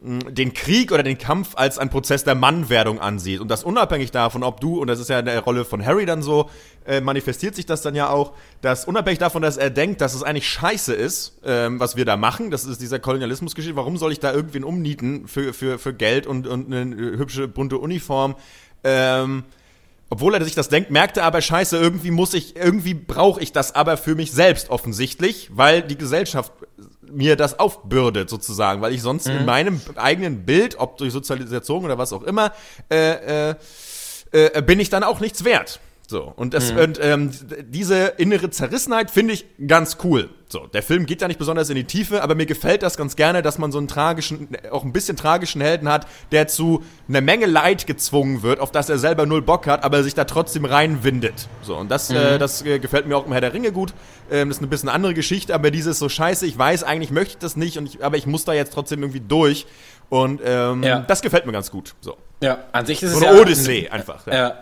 [0.00, 3.40] den Krieg oder den Kampf als ein Prozess der Mannwerdung ansieht.
[3.40, 6.04] Und das unabhängig davon, ob du, und das ist ja in der Rolle von Harry
[6.04, 6.50] dann so,
[6.86, 10.22] äh, manifestiert sich das dann ja auch, dass unabhängig davon, dass er denkt, dass es
[10.22, 14.20] eigentlich scheiße ist, ähm, was wir da machen, das ist dieser Kolonialismusgeschichte, warum soll ich
[14.20, 18.36] da irgendwen umnieten für, für, für Geld und, und eine hübsche, bunte Uniform?
[18.84, 19.44] Ähm,
[20.08, 23.74] obwohl er sich das denkt, merkte aber scheiße, irgendwie muss ich, irgendwie brauche ich das
[23.74, 26.52] aber für mich selbst offensichtlich, weil die Gesellschaft
[27.10, 29.38] mir das aufbürdet sozusagen, weil ich sonst mhm.
[29.38, 32.52] in meinem eigenen Bild, ob durch Sozialisation oder was auch immer,
[32.90, 33.54] äh, äh,
[34.32, 35.80] äh, bin ich dann auch nichts wert.
[36.08, 36.78] So, und, das, mhm.
[36.78, 37.30] und ähm,
[37.68, 40.30] diese innere Zerrissenheit finde ich ganz cool.
[40.48, 43.16] So, der Film geht ja nicht besonders in die Tiefe, aber mir gefällt das ganz
[43.16, 47.20] gerne, dass man so einen tragischen, auch ein bisschen tragischen Helden hat, der zu einer
[47.20, 50.64] Menge Leid gezwungen wird, auf das er selber null Bock hat, aber sich da trotzdem
[50.64, 51.48] reinwindet.
[51.62, 52.18] So, und das, äh, mhm.
[52.18, 53.92] äh, das äh, gefällt mir auch im Herr der Ringe gut.
[54.30, 57.32] Ähm, das ist eine bisschen andere Geschichte, aber dieses so scheiße, ich weiß, eigentlich möchte
[57.32, 59.66] ich das nicht, und ich, aber ich muss da jetzt trotzdem irgendwie durch.
[60.08, 61.00] Und ähm, ja.
[61.00, 61.94] das gefällt mir ganz gut.
[62.00, 62.16] So.
[62.42, 64.26] Ja, an sich ist es Oder ja Odyssee ein, einfach.
[64.26, 64.34] Ja.
[64.34, 64.56] ja.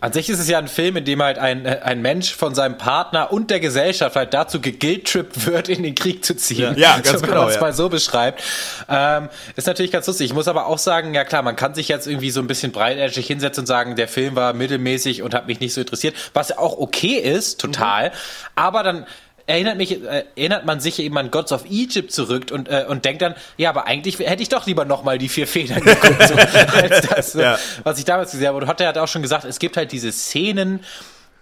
[0.00, 2.78] An sich ist es ja ein Film, in dem halt ein, ein Mensch von seinem
[2.78, 6.74] Partner und der Gesellschaft halt dazu geguilt-trippt wird, in den Krieg zu ziehen.
[6.78, 7.40] Ja, ganz so, wenn genau.
[7.40, 8.42] Wenn man es mal so beschreibt.
[8.88, 10.30] Ähm, ist natürlich ganz lustig.
[10.30, 12.72] Ich muss aber auch sagen, ja klar, man kann sich jetzt irgendwie so ein bisschen
[12.72, 16.48] breitärtig hinsetzen und sagen, der Film war mittelmäßig und hat mich nicht so interessiert, was
[16.48, 18.08] ja auch okay ist, total.
[18.08, 18.14] Mhm.
[18.54, 19.06] Aber dann
[19.46, 23.04] erinnert mich, äh, erinnert man sich eben an Gods of Egypt zurück und, äh, und
[23.04, 26.34] denkt dann, ja, aber eigentlich hätte ich doch lieber nochmal die vier Federn geguckt, so,
[26.76, 27.58] als das, ja.
[27.82, 28.58] was ich damals gesehen habe.
[28.58, 30.80] Und Hotte hat auch schon gesagt, es gibt halt diese Szenen,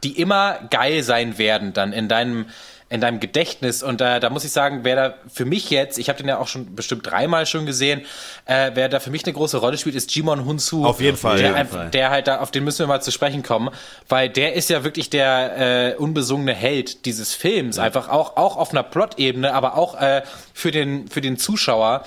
[0.03, 2.47] die immer geil sein werden, dann in deinem,
[2.91, 3.85] in deinem Gedächtnis.
[3.85, 6.39] Und äh, da muss ich sagen, wer da für mich jetzt, ich habe den ja
[6.39, 8.03] auch schon bestimmt dreimal schon gesehen,
[8.47, 10.85] äh, wer da für mich eine große Rolle spielt, ist Jimon Hunsu.
[10.85, 11.39] Auf jeden Fall.
[11.39, 11.91] Der, jeden Fall.
[11.91, 13.71] der halt da, auf den müssen wir mal zu sprechen kommen,
[14.09, 17.77] weil der ist ja wirklich der äh, unbesungene Held dieses Films.
[17.77, 17.85] Ja.
[17.85, 20.23] Einfach auch, auch auf einer Plot-Ebene, aber auch äh,
[20.53, 22.05] für, den, für den Zuschauer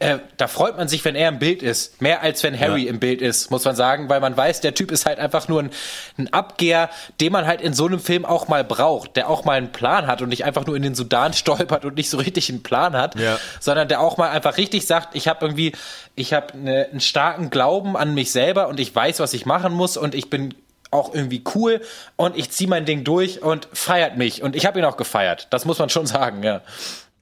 [0.00, 2.00] äh, da freut man sich, wenn er im Bild ist.
[2.00, 2.90] Mehr als wenn Harry ja.
[2.90, 5.62] im Bild ist, muss man sagen, weil man weiß, der Typ ist halt einfach nur
[5.62, 5.70] ein,
[6.18, 6.88] ein, Abgeher,
[7.20, 10.06] den man halt in so einem Film auch mal braucht, der auch mal einen Plan
[10.06, 12.94] hat und nicht einfach nur in den Sudan stolpert und nicht so richtig einen Plan
[12.94, 13.38] hat, ja.
[13.60, 15.72] sondern der auch mal einfach richtig sagt, ich habe irgendwie,
[16.14, 19.72] ich habe ne, einen starken Glauben an mich selber und ich weiß, was ich machen
[19.72, 20.54] muss und ich bin
[20.90, 21.80] auch irgendwie cool
[22.16, 25.48] und ich ziehe mein Ding durch und feiert mich und ich habe ihn auch gefeiert.
[25.50, 26.62] Das muss man schon sagen, ja.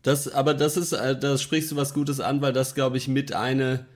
[0.06, 3.08] Das, aber das ist, äh, da sprichst du was Gutes an, weil das, glaube ich,
[3.08, 3.86] mit eine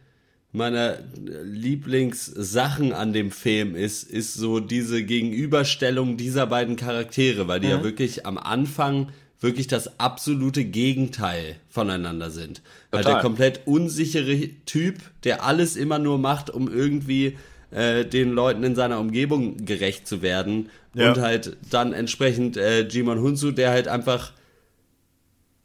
[0.50, 0.98] meiner
[1.44, 7.72] Lieblingssachen an dem Film ist, ist so diese Gegenüberstellung dieser beiden Charaktere, weil die mhm.
[7.72, 12.56] ja wirklich am Anfang wirklich das absolute Gegenteil voneinander sind.
[12.56, 12.90] Total.
[12.90, 17.38] Weil der komplett unsichere Typ, der alles immer nur macht, um irgendwie
[17.70, 20.70] äh, den Leuten in seiner Umgebung gerecht zu werden.
[20.92, 21.10] Ja.
[21.10, 24.32] Und halt dann entsprechend äh, Jimon Hunsu, der halt einfach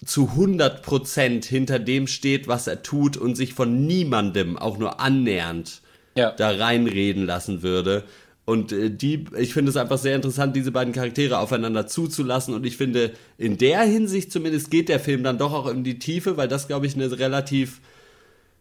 [0.05, 5.81] zu 100% hinter dem steht, was er tut und sich von niemandem auch nur annähernd
[6.15, 6.31] ja.
[6.31, 8.03] da reinreden lassen würde.
[8.45, 12.53] Und äh, die, ich finde es einfach sehr interessant, diese beiden Charaktere aufeinander zuzulassen.
[12.53, 15.99] Und ich finde, in der Hinsicht zumindest geht der Film dann doch auch in die
[15.99, 17.81] Tiefe, weil das, glaube ich, eine relativ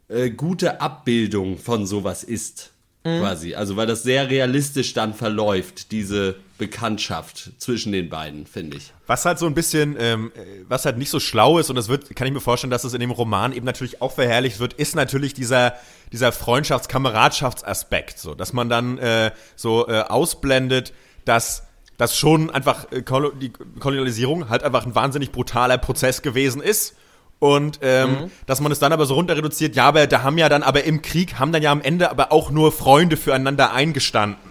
[0.09, 2.73] äh, gute Abbildung von sowas ist.
[3.05, 3.21] Mhm.
[3.21, 3.55] Quasi.
[3.55, 6.37] Also, weil das sehr realistisch dann verläuft, diese
[6.67, 8.93] Bekanntschaft zwischen den beiden, finde ich.
[9.07, 10.33] Was halt so ein bisschen, ähm,
[10.67, 12.95] was halt nicht so schlau ist, und das wird, kann ich mir vorstellen, dass es
[12.95, 15.75] in dem Roman eben natürlich auch verherrlicht wird, ist natürlich dieser,
[16.11, 20.95] dieser Freundschafts-Kameradschaftsaspekt, so, dass man dann äh, so äh, ausblendet,
[21.25, 21.65] dass
[21.97, 23.05] dass schon einfach äh,
[23.41, 26.97] die Kolonialisierung halt einfach ein wahnsinnig brutaler Prozess gewesen ist
[27.39, 28.31] und ähm, mhm.
[28.47, 30.85] dass man es dann aber so runter reduziert, ja, aber da haben ja dann aber
[30.85, 34.44] im Krieg, haben dann ja am Ende aber auch nur Freunde füreinander eingestanden.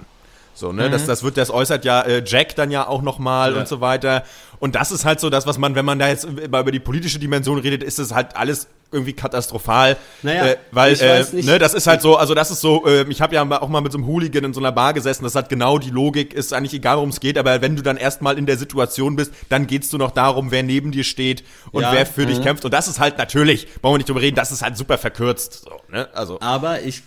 [0.53, 0.91] So, ne, mhm.
[0.91, 3.59] das, das wird, das äußert ja äh, Jack dann ja auch nochmal ja.
[3.59, 4.23] und so weiter.
[4.59, 7.19] Und das ist halt so das, was man, wenn man da jetzt über die politische
[7.19, 9.97] Dimension redet, ist es halt alles irgendwie katastrophal.
[10.21, 13.21] Naja, äh, weil, äh, ne, das ist halt so, also das ist so, äh, ich
[13.21, 15.49] habe ja auch mal mit so einem Hooligan in so einer Bar gesessen, das hat
[15.49, 18.45] genau die Logik, ist eigentlich egal, worum es geht, aber wenn du dann erstmal in
[18.45, 22.05] der Situation bist, dann geht's du noch darum, wer neben dir steht und ja, wer
[22.05, 22.27] für mhm.
[22.27, 22.63] dich kämpft.
[22.63, 25.65] Und das ist halt natürlich, brauchen wir nicht drüber reden, das ist halt super verkürzt.
[25.65, 26.07] So, ne?
[26.13, 26.39] also.
[26.39, 27.01] Aber ich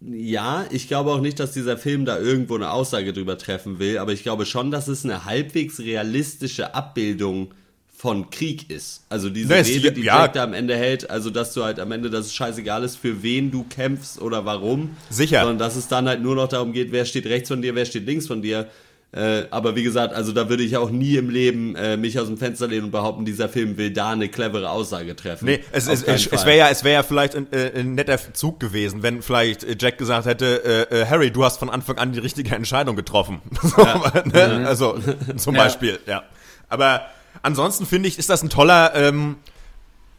[0.00, 3.98] ja, ich glaube auch nicht, dass dieser Film da irgendwo eine Aussage drüber treffen will,
[3.98, 7.52] aber ich glaube schon, dass es eine halbwegs realistische Abbildung
[7.98, 9.02] von Krieg ist.
[9.08, 10.22] Also diese nee, Rede, die ja.
[10.22, 12.94] Jack da am Ende hält, also dass du halt am Ende, dass es scheißegal ist,
[12.94, 14.90] für wen du kämpfst oder warum.
[15.10, 15.40] Sicher.
[15.40, 17.84] Sondern dass es dann halt nur noch darum geht, wer steht rechts von dir, wer
[17.84, 18.68] steht links von dir.
[19.10, 22.26] Äh, aber wie gesagt, also da würde ich auch nie im Leben äh, mich aus
[22.26, 25.46] dem Fenster lehnen und behaupten, dieser Film will da eine clevere Aussage treffen.
[25.46, 28.18] Nee, es, es, es, es wäre ja, es wäre ja vielleicht ein, äh, ein, netter
[28.34, 32.12] Zug gewesen, wenn vielleicht Jack gesagt hätte, äh, äh, Harry, du hast von Anfang an
[32.12, 33.40] die richtige Entscheidung getroffen.
[33.78, 34.22] ja.
[34.26, 34.68] ne?
[34.68, 34.98] Also
[35.38, 36.12] zum Beispiel, ja.
[36.12, 36.22] ja.
[36.68, 37.06] Aber
[37.40, 39.36] ansonsten finde ich, ist das ein toller ähm,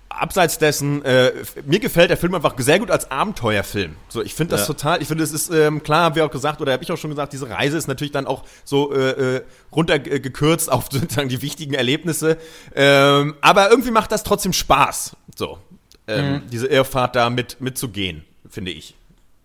[0.10, 1.32] abseits dessen, äh,
[1.66, 3.95] mir gefällt der Film einfach sehr gut als Abenteuerfilm.
[4.10, 4.74] So, ich finde das ja.
[4.74, 6.97] total, ich finde, es ist, ähm, klar, haben wir auch gesagt, oder habe ich auch
[6.97, 9.41] schon gesagt, diese Reise ist natürlich dann auch so äh, äh
[9.72, 12.38] runtergekürzt auf sozusagen die wichtigen Erlebnisse.
[12.76, 15.60] Ähm, aber irgendwie macht das trotzdem Spaß, so,
[16.07, 16.41] ähm, mhm.
[16.51, 18.95] diese Irrfahrt da mit, mitzugehen, finde ich.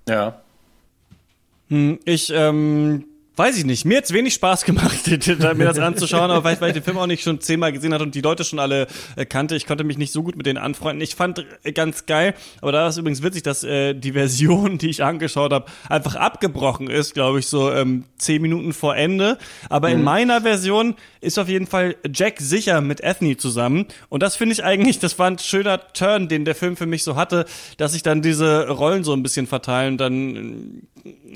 [0.08, 0.40] Ja.
[1.68, 3.04] Hm, ich, ähm,
[3.37, 3.85] Weiß ich nicht.
[3.85, 7.09] Mir hat's wenig Spaß gemacht, mir das anzuschauen, aber vielleicht, weil ich den Film auch
[7.09, 9.57] nicht schon zehnmal gesehen hatte und die Leute schon alle äh, kannte.
[9.57, 11.01] Ich konnte mich nicht so gut mit denen anfreunden.
[11.01, 14.89] Ich fand äh, ganz geil, aber da ist übrigens witzig, dass äh, die Version, die
[14.89, 19.37] ich angeschaut habe, einfach abgebrochen ist, glaube ich, so ähm, zehn Minuten vor Ende.
[19.68, 19.95] Aber mhm.
[19.95, 23.87] in meiner Version ist auf jeden Fall Jack sicher mit Ethnie zusammen.
[24.11, 27.03] Und das finde ich eigentlich, das war ein schöner Turn, den der Film für mich
[27.03, 27.47] so hatte,
[27.78, 29.99] dass sich dann diese Rollen so ein bisschen verteilen.
[29.99, 30.82] Dann,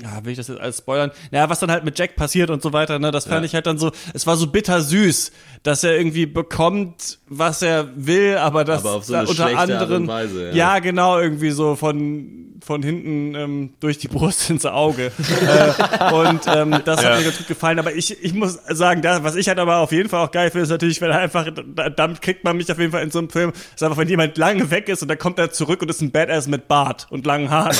[0.01, 1.11] ja, will ich das jetzt alles spoilern?
[1.31, 3.45] Naja, was dann halt mit Jack passiert und so weiter, ne, das fand ja.
[3.45, 5.31] ich halt dann so, es war so bittersüß,
[5.63, 10.53] dass er irgendwie bekommt, was er will, aber das aber so unter anderem, Weise, ja.
[10.53, 10.79] ja.
[10.79, 15.11] genau, irgendwie so von von hinten ähm, durch die Brust ins Auge.
[15.17, 17.09] äh, und ähm, das ja.
[17.09, 17.79] hat mir ganz gut gefallen.
[17.79, 20.51] Aber ich, ich muss sagen, da, was ich halt aber auf jeden Fall auch geil
[20.51, 21.47] finde, ist natürlich, wenn er einfach,
[21.95, 24.37] damit kriegt man mich auf jeden Fall in so einem Film, ist einfach, wenn jemand
[24.37, 27.25] lange weg ist und dann kommt er zurück und ist ein Badass mit Bart und
[27.25, 27.75] langen Haaren.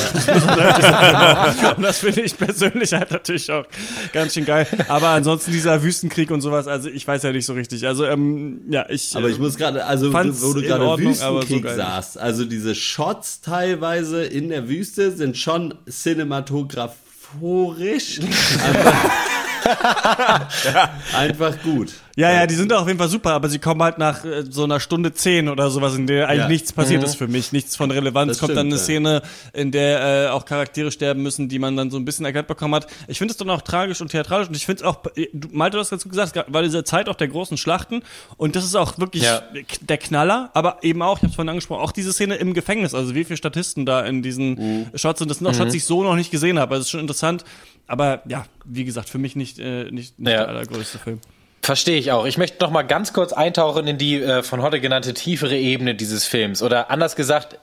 [1.76, 3.66] und das finde ich persönlich halt natürlich auch
[4.12, 4.66] ganz schön geil.
[4.88, 7.86] Aber ansonsten dieser Wüstenkrieg und sowas, also ich weiß ja nicht so richtig.
[7.86, 9.16] Also ähm, ja, ich.
[9.16, 14.24] Aber ich muss gerade, also wo du gerade Wüstenkrieg so saßt, also diese Shots teilweise
[14.24, 18.20] in der Wüste sind schon cinematographorisch.
[21.14, 21.92] Einfach gut.
[22.20, 24.64] Ja, ja, die sind auf jeden Fall super, aber sie kommen halt nach äh, so
[24.64, 26.48] einer Stunde zehn oder sowas, in der eigentlich ja.
[26.48, 27.06] nichts passiert mhm.
[27.06, 28.32] ist für mich, nichts von Relevanz.
[28.32, 28.82] Das kommt stimmt, dann eine ja.
[28.82, 29.22] Szene,
[29.54, 32.74] in der äh, auch Charaktere sterben müssen, die man dann so ein bisschen erklärt bekommen
[32.74, 32.86] hat.
[33.08, 35.02] Ich finde es dann auch tragisch und theatralisch und ich finde es auch,
[35.50, 38.02] Malte, du hast dazu gesagt, war diese Zeit auch der großen Schlachten
[38.36, 39.42] und das ist auch wirklich ja.
[39.80, 42.94] der Knaller, aber eben auch, ich habe es vorhin angesprochen, auch diese Szene im Gefängnis,
[42.94, 44.86] also wie viele Statisten da in diesen mhm.
[44.94, 45.56] Shots sind, das sind auch mhm.
[45.56, 46.74] Shots, die ich so noch nicht gesehen habe.
[46.74, 47.44] Also es ist schon interessant,
[47.86, 51.20] aber ja, wie gesagt, für mich nicht, äh, nicht, nicht der allergrößte Film.
[51.62, 52.24] Verstehe ich auch.
[52.24, 55.94] Ich möchte noch mal ganz kurz eintauchen in die äh, von heute genannte tiefere Ebene
[55.94, 56.62] dieses Films.
[56.62, 57.58] Oder anders gesagt,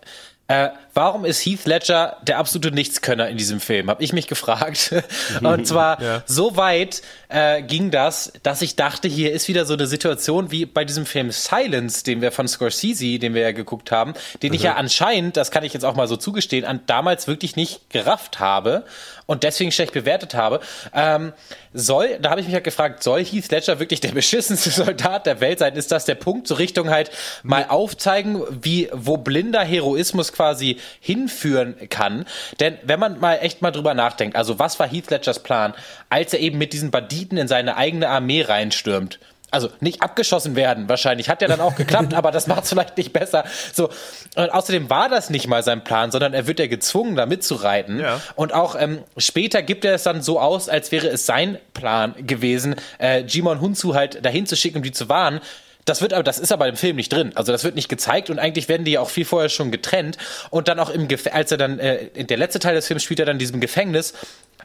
[0.47, 3.89] äh, warum ist Heath Ledger der absolute Nichtskönner in diesem Film?
[3.89, 4.95] Habe ich mich gefragt.
[5.43, 6.23] Und zwar ja.
[6.25, 10.65] so weit äh, ging das, dass ich dachte, hier ist wieder so eine Situation wie
[10.65, 14.55] bei diesem Film Silence, den wir von Scorsese, den wir ja geguckt haben, den mhm.
[14.55, 17.91] ich ja anscheinend, das kann ich jetzt auch mal so zugestehen, an, damals wirklich nicht
[17.91, 18.83] gerafft habe
[19.27, 20.61] und deswegen schlecht bewertet habe.
[20.95, 21.33] Ähm,
[21.73, 25.41] soll, da habe ich mich halt gefragt, soll Heath Ledger wirklich der beschissenste Soldat der
[25.41, 25.75] Welt sein?
[25.75, 27.11] Ist das der Punkt, so Richtung halt
[27.43, 32.25] mal aufzeigen, wie, wo blinder Heroismus quasi hinführen kann?
[32.59, 35.73] Denn wenn man mal echt mal drüber nachdenkt, also was war Heath Ledgers Plan,
[36.09, 39.19] als er eben mit diesen Banditen in seine eigene Armee reinstürmt?
[39.49, 41.29] also nicht abgeschossen werden wahrscheinlich.
[41.29, 43.45] Hat ja dann auch geklappt, aber das macht es vielleicht nicht besser.
[43.73, 43.89] So
[44.35, 47.99] und außerdem war das nicht mal sein Plan, sondern er wird ja gezwungen, da mitzureiten.
[47.99, 48.21] Ja.
[48.35, 52.13] Und auch ähm, später gibt er es dann so aus, als wäre es sein Plan
[52.25, 55.39] gewesen, äh, Jimon Hunzu halt dahin zu schicken, um die zu warnen.
[55.87, 57.31] Das wird aber, das ist aber im Film nicht drin.
[57.35, 60.17] Also das wird nicht gezeigt und eigentlich werden die ja auch viel vorher schon getrennt.
[60.49, 63.19] Und dann auch im, Gef als er dann, äh, der letzte Teil des Films spielt
[63.19, 64.13] er dann in diesem Gefängnis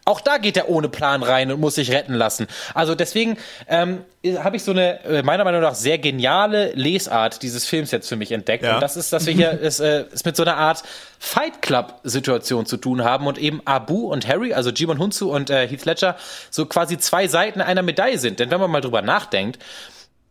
[0.04, 2.48] auch da geht er ohne Plan rein und muss sich retten lassen.
[2.74, 3.36] Also deswegen
[3.68, 4.00] ähm,
[4.38, 8.16] habe ich so eine äh, meiner Meinung nach sehr geniale Lesart dieses Films jetzt für
[8.16, 8.64] mich entdeckt.
[8.64, 8.74] Ja.
[8.74, 10.82] Und das ist, dass wir hier es, äh, es mit so einer Art
[11.20, 15.50] Fight Club Situation zu tun haben und eben Abu und Harry, also Jimon Hunzu und
[15.50, 16.16] äh, Heath Ledger,
[16.50, 18.40] so quasi zwei Seiten einer Medaille sind.
[18.40, 19.60] Denn wenn man mal drüber nachdenkt,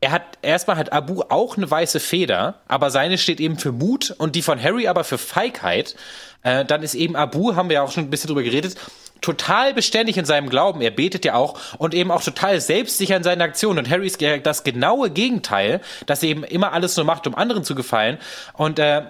[0.01, 4.13] er hat erstmal hat Abu auch eine weiße Feder, aber seine steht eben für Mut
[4.17, 5.95] und die von Harry aber für Feigheit.
[6.41, 8.75] Äh, dann ist eben Abu, haben wir ja auch schon ein bisschen drüber geredet,
[9.21, 10.81] total beständig in seinem Glauben.
[10.81, 13.77] Er betet ja auch und eben auch total selbstsicher in seinen Aktionen.
[13.77, 17.63] Und Harry ist das genaue Gegenteil, dass er eben immer alles nur macht, um anderen
[17.63, 18.17] zu gefallen.
[18.53, 19.03] Und äh,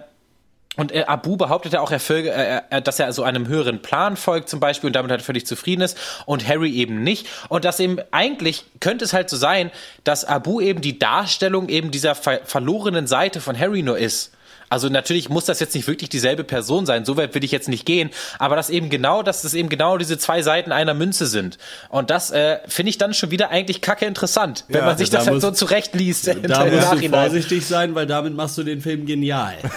[0.78, 3.82] und äh, Abu behauptet ja auch, er folge, äh, äh, dass er so einem höheren
[3.82, 7.28] Plan folgt zum Beispiel und damit halt völlig zufrieden ist und Harry eben nicht.
[7.50, 9.70] Und dass eben eigentlich könnte es halt so sein,
[10.06, 14.32] dass Abu eben die Darstellung eben dieser ver verlorenen Seite von Harry nur ist.
[14.72, 17.68] Also natürlich muss das jetzt nicht wirklich dieselbe Person sein, so weit will ich jetzt
[17.68, 18.10] nicht gehen,
[18.40, 21.58] aber dass eben genau, dass das eben genau diese zwei Seiten einer Münze sind.
[21.90, 25.10] Und das äh, finde ich dann schon wieder eigentlich kacke interessant, wenn ja, man sich
[25.10, 26.28] da das halt so zurechtliest.
[26.28, 27.12] Da musst Nachhinein.
[27.12, 29.58] du vorsichtig sein, weil damit machst du den Film genial.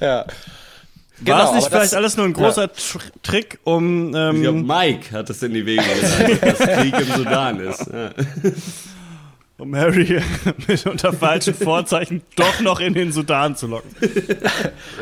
[0.00, 0.24] ja.
[1.20, 2.70] Genau, War es nicht vielleicht alles nur ein großer ja.
[3.22, 4.14] Trick, um.
[4.14, 7.86] Ähm, ich glaube, Mike hat das in die Wege geleitet, dass Krieg im Sudan ist.
[7.92, 8.12] Ja
[9.58, 10.22] um Harry
[10.68, 13.90] mit unter falschen Vorzeichen doch noch in den Sudan zu locken.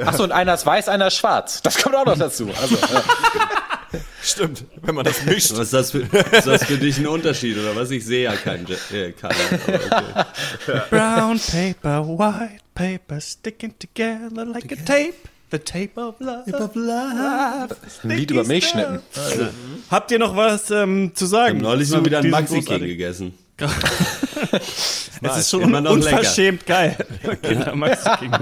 [0.05, 1.63] Achso, und einer ist weiß, einer ist schwarz.
[1.63, 2.49] Das kommt auch noch dazu.
[2.61, 3.99] Also, äh.
[4.23, 5.53] Stimmt, wenn man das mischt.
[5.53, 7.91] Was ist das, für, ist das für dich ein Unterschied oder was?
[7.91, 8.67] Ich sehe ja keinen.
[8.93, 10.81] Äh, keinen okay.
[10.91, 15.15] Brown paper, white paper, sticking together like a tape.
[15.53, 16.51] The Tape of Love.
[16.51, 17.77] Tape of Love.
[18.03, 18.99] Ein Lied über Milchschnitten.
[19.15, 19.47] Also.
[19.93, 21.59] Habt ihr noch was ähm, zu sagen?
[21.59, 23.45] Ich habe neulich mal wieder einen Maxi King gegessen.
[23.59, 26.95] Es ist schon Immer noch unverschämt lecker.
[26.95, 27.39] geil.
[27.43, 28.33] Kinder Maxi King.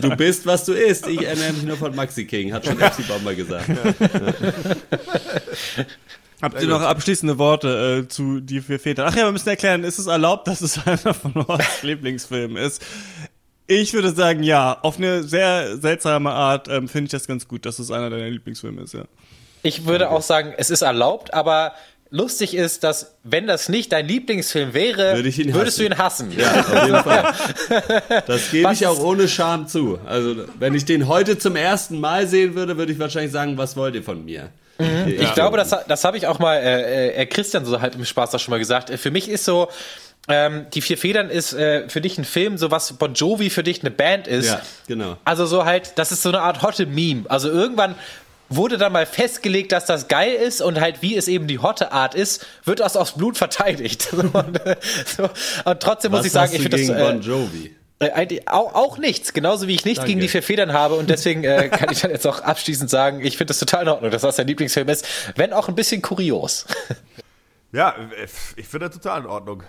[0.00, 1.06] Du bist, was du isst.
[1.06, 3.68] Ich ernähre mich nur von Maxi King, hat schon FC Bomber gesagt.
[6.42, 9.06] Habt ihr noch abschließende Worte äh, zu die vier Väter?
[9.06, 12.82] Ach ja, wir müssen erklären, ist es erlaubt, dass es einer von Horsts Lieblingsfilmen ist?
[13.66, 14.78] Ich würde sagen, ja.
[14.82, 18.30] Auf eine sehr seltsame Art ähm, finde ich das ganz gut, dass es einer deiner
[18.30, 19.04] Lieblingsfilme ist, ja.
[19.62, 21.74] Ich würde auch sagen, es ist erlaubt, aber
[22.10, 25.78] lustig ist, dass wenn das nicht dein Lieblingsfilm wäre, Würde würdest hassen.
[25.78, 26.32] du ihn hassen.
[26.36, 28.22] Ja, auf jeden Fall.
[28.26, 29.98] Das gebe ich auch ohne Scham zu.
[30.06, 33.76] Also, wenn ich den heute zum ersten Mal sehen würde, würde ich wahrscheinlich sagen, was
[33.76, 34.50] wollt ihr von mir?
[34.78, 35.08] Mhm.
[35.08, 35.34] Ich ja.
[35.34, 38.40] glaube, das, das habe ich auch mal äh, äh, Christian so halb im Spaß auch
[38.40, 38.90] schon mal gesagt.
[38.90, 39.68] Für mich ist so,
[40.28, 43.62] ähm, die vier Federn ist äh, für dich ein Film, so was Bon Jovi für
[43.62, 44.48] dich eine Band ist.
[44.48, 45.16] Ja, genau.
[45.24, 47.24] Also so halt, das ist so eine Art hotte Meme.
[47.28, 47.94] Also irgendwann
[48.50, 51.92] wurde dann mal festgelegt, dass das geil ist und halt wie es eben die hotte
[51.92, 54.12] Art ist, wird das aufs Blut verteidigt.
[54.12, 54.76] und, äh,
[55.06, 55.30] so.
[55.64, 56.88] und, trotzdem was muss ich sagen, ich finde das.
[56.88, 57.74] Äh, bon Jovi?
[58.00, 60.10] Äh, auch, auch nichts, genauso wie ich nichts Danke.
[60.10, 63.24] gegen die vier Federn habe und deswegen äh, kann ich dann jetzt auch abschließend sagen,
[63.24, 66.02] ich finde das total in Ordnung, dass das dein Lieblingsfilm ist, wenn auch ein bisschen
[66.02, 66.66] kurios.
[67.72, 67.94] Ja,
[68.56, 69.62] ich finde das total in Ordnung.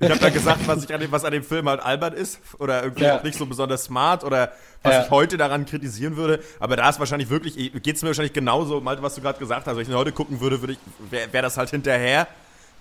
[0.00, 2.40] Ich habe da gesagt, was, ich an dem, was an dem Film halt albern ist
[2.58, 3.22] oder irgendwie ja.
[3.22, 4.52] nicht so besonders smart oder
[4.82, 5.04] was ja.
[5.04, 6.40] ich heute daran kritisieren würde.
[6.58, 9.66] Aber da ist wahrscheinlich wirklich, geht es mir wahrscheinlich genauso, Malte, was du gerade gesagt
[9.66, 9.76] hast.
[9.76, 10.78] Wenn ich ihn heute gucken würde, würde ich,
[11.10, 12.26] wäre wär das halt hinterher.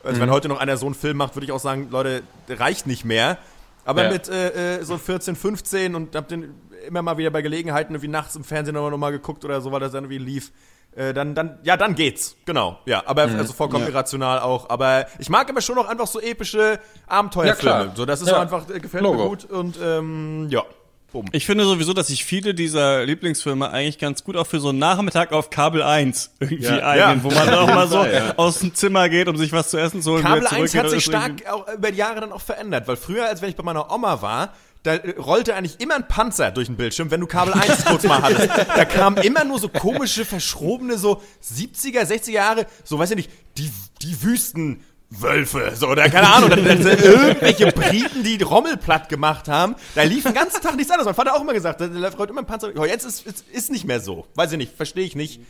[0.03, 0.23] Also mhm.
[0.23, 3.05] wenn heute noch einer so einen Film macht, würde ich auch sagen, Leute, reicht nicht
[3.05, 3.37] mehr.
[3.85, 4.11] Aber ja.
[4.11, 6.53] mit äh, äh so 14, 15 und hab den
[6.87, 9.79] immer mal wieder bei Gelegenheiten irgendwie nachts im Fernsehen noch mal geguckt oder so, weil
[9.79, 10.51] das irgendwie lief.
[10.99, 12.35] Äh, dann, dann, ja, dann geht's.
[12.43, 12.77] Genau.
[12.85, 13.37] Ja, aber mhm.
[13.37, 13.91] also vollkommen ja.
[13.91, 14.69] irrational auch.
[14.69, 16.77] Aber ich mag aber schon noch einfach so epische
[17.07, 17.85] Abenteuerfilme.
[17.85, 18.33] Ja, so, das ist ja.
[18.35, 19.23] so einfach, äh, gefällt Logo.
[19.23, 20.65] mir gut und ähm, ja.
[21.11, 21.25] Bumm.
[21.31, 24.77] Ich finde sowieso, dass sich viele dieser Lieblingsfilme eigentlich ganz gut auch für so einen
[24.77, 26.85] Nachmittag auf Kabel 1 irgendwie ja.
[26.85, 28.35] eignen, wo man auch mal so ja.
[28.35, 30.23] aus dem Zimmer geht, um sich was zu essen zu holen.
[30.23, 33.41] Kabel 1 hat sich stark auch über die Jahre dann auch verändert, weil früher, als
[33.41, 37.11] wenn ich bei meiner Oma war, da rollte eigentlich immer ein Panzer durch den Bildschirm,
[37.11, 38.49] wenn du Kabel 1 kurz mal hattest.
[38.49, 43.31] Da kamen immer nur so komische, verschrobene, so 70er, 60er Jahre, so weiß ich nicht,
[43.57, 43.71] die,
[44.01, 44.83] die Wüsten.
[45.11, 50.03] Wölfe, so, oder keine Ahnung, dann, dann irgendwelche Briten, die Rommel platt gemacht haben, da
[50.03, 51.05] lief den ganzen Tag nichts anderes.
[51.05, 52.69] Mein Vater auch immer gesagt, da läuft heute immer ein Panzer.
[52.77, 54.27] Oh, jetzt ist, ist, ist nicht mehr so.
[54.35, 55.41] Weiß ich nicht, verstehe ich nicht.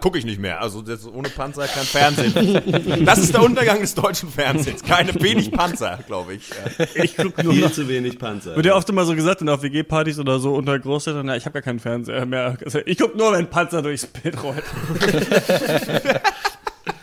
[0.00, 0.62] Gucke ich nicht mehr.
[0.62, 0.82] Also
[1.12, 3.04] ohne Panzer kein Fernsehen.
[3.04, 4.82] Das ist der Untergang des deutschen Fernsehens.
[4.82, 6.48] Keine wenig Panzer, glaube ich.
[6.48, 6.86] Ja.
[6.94, 8.56] Ich gucke nur Viel zu wenig Panzer.
[8.56, 11.44] Wird ja oft immer so gesagt, in auf WG-Partys oder so unter Großstädtern, ja, ich
[11.44, 12.56] habe gar keinen Fernseher mehr.
[12.64, 14.64] Also, ich gucke nur, wenn Panzer durchs Bild rollt.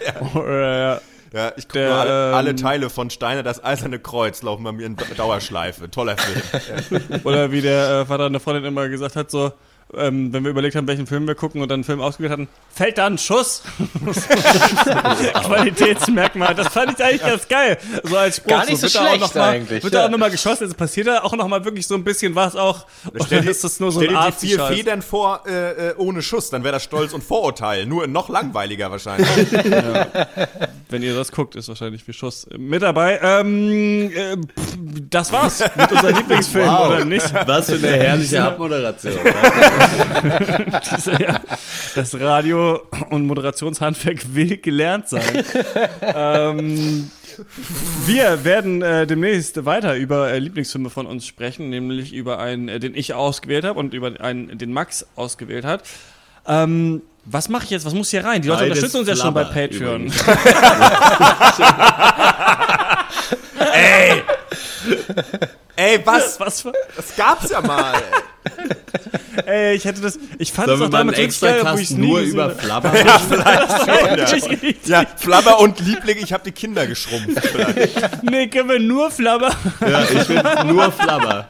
[0.06, 0.14] ja.
[0.34, 1.00] Oh, ja.
[1.34, 4.72] Ja, ich gucke nur alle, ähm, alle, Teile von Steiner, das Eiserne Kreuz laufen bei
[4.72, 5.90] mir in Dauerschleife.
[5.90, 7.02] Toller Film.
[7.24, 9.52] Oder wie der äh, Vater einer Freundin immer gesagt hat, so,
[9.98, 12.48] ähm, wenn wir überlegt haben, welchen Film wir gucken und dann einen Film ausgewählt hatten,
[12.74, 13.64] fällt da ein Schuss?
[15.46, 16.56] Qualitätsmerkmal.
[16.56, 17.78] Das fand ich eigentlich ganz geil.
[18.04, 18.50] So als Spruch.
[18.50, 19.84] Gar nicht so, so schlecht auch mal, eigentlich.
[19.84, 20.02] Wird ja.
[20.02, 20.64] da auch nochmal geschossen?
[20.64, 22.86] Also passiert da auch nochmal wirklich so ein bisschen was auch?
[23.26, 26.50] Stell dir, ist das nur so dir die vier Federn vor äh, äh, ohne Schuss,
[26.50, 27.86] dann wäre das Stolz und Vorurteil.
[27.86, 29.52] Nur noch langweiliger wahrscheinlich.
[29.52, 30.08] ja.
[30.90, 33.20] Wenn ihr das guckt, ist wahrscheinlich wie Schuss mit dabei.
[33.22, 34.38] Ähm, äh,
[35.10, 36.88] das war's mit unserem Lieblingsfilm, wow.
[36.88, 37.34] oder nicht?
[37.46, 39.14] Was für eine herrliche Abmoderation.
[40.96, 41.40] Diese, ja,
[41.96, 45.44] das Radio- und Moderationshandwerk will gelernt sein.
[46.02, 47.12] ähm,
[48.06, 52.80] wir werden äh, demnächst weiter über äh, Lieblingsfilme von uns sprechen, nämlich über einen, äh,
[52.80, 55.84] den ich ausgewählt habe und über einen, den Max ausgewählt hat.
[56.48, 57.86] Ähm, was mache ich jetzt?
[57.86, 58.42] Was muss hier rein?
[58.42, 60.08] Die Leute Beides unterstützen uns ja schon bei Patreon.
[63.74, 64.24] Ey!
[65.76, 66.40] Ey, was?
[66.40, 66.64] was?
[66.96, 68.02] Das gab's ja mal.
[69.46, 72.52] Ey, ich hätte das, ich fand es auch damals extra geil, wo ich nur über
[72.52, 72.96] Flabber.
[73.06, 74.88] ja, vielleicht.
[74.88, 75.02] Ja.
[75.02, 77.42] ja, Flabber und Liebling, ich habe die Kinder geschrumpft.
[78.22, 79.56] nee, können wir nur Flabber.
[79.82, 81.50] Ja, ich will nur Flabber.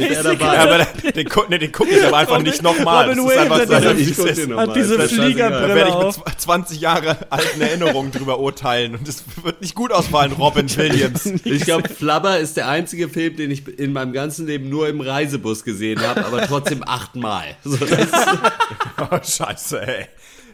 [0.00, 0.54] Ich dabei.
[0.54, 0.78] Ja, aber
[1.12, 3.08] den, nee, den gucke ich aber einfach nicht nochmal.
[3.08, 8.10] Robin Williams hat, diese, hat diese Fliegerbrille Da werde ich mit 20 Jahre alten Erinnerungen
[8.12, 11.26] drüber urteilen und es wird nicht gut ausfallen, Robin Williams.
[11.44, 15.00] Ich glaube, Flubber ist der einzige Film, den ich in meinem ganzen Leben nur im
[15.00, 17.56] Reisebus gesehen habe, aber trotzdem achtmal.
[17.64, 17.78] So,
[19.10, 20.06] oh, scheiße, ey.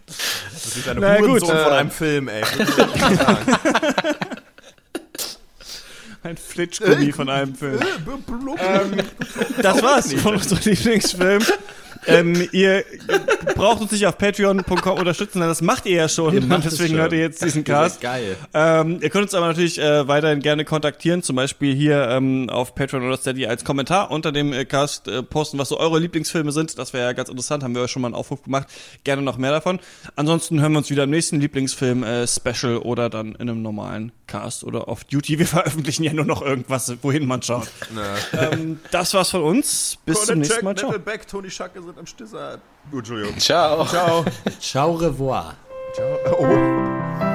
[0.06, 2.42] Das ist ein Hurensohn von einem Film, ey
[6.24, 7.80] ein Flitschgummi von einem Film.
[8.58, 8.92] ähm,
[9.60, 11.42] das war's von unserem Lieblingsfilm.
[12.06, 12.84] Ähm, ihr
[13.54, 16.36] braucht uns nicht auf patreon.com unterstützen, denn das macht ihr ja schon.
[16.36, 18.00] Und deswegen hört ihr jetzt diesen Cast.
[18.00, 18.36] geil.
[18.52, 22.74] Ähm, ihr könnt uns aber natürlich äh, weiterhin gerne kontaktieren, zum Beispiel hier ähm, auf
[22.74, 26.52] Patreon oder Steady als Kommentar unter dem äh, Cast äh, posten, was so eure Lieblingsfilme
[26.52, 26.78] sind.
[26.78, 28.68] Das wäre ja ganz interessant, haben wir ja schon mal einen Aufruf gemacht.
[29.04, 29.80] Gerne noch mehr davon.
[30.16, 34.12] Ansonsten hören wir uns wieder im nächsten Lieblingsfilm äh, Special oder dann in einem normalen
[34.26, 35.38] Cast oder auf Duty.
[35.38, 37.68] Wir veröffentlichen ja nur noch irgendwas, wohin man schaut.
[38.38, 39.98] Ähm, das war's von uns.
[40.04, 40.76] Bis zum nächsten Mal.
[40.76, 40.92] Ciao.
[41.26, 41.50] Tony
[41.94, 42.60] sind am Stissert.
[42.90, 43.38] Gut, Entschuldigung.
[43.38, 43.84] Ciao.
[43.86, 44.24] Ciao.
[44.60, 45.54] Ciao revoir.
[45.94, 46.18] Ciao.
[46.40, 47.33] Oh.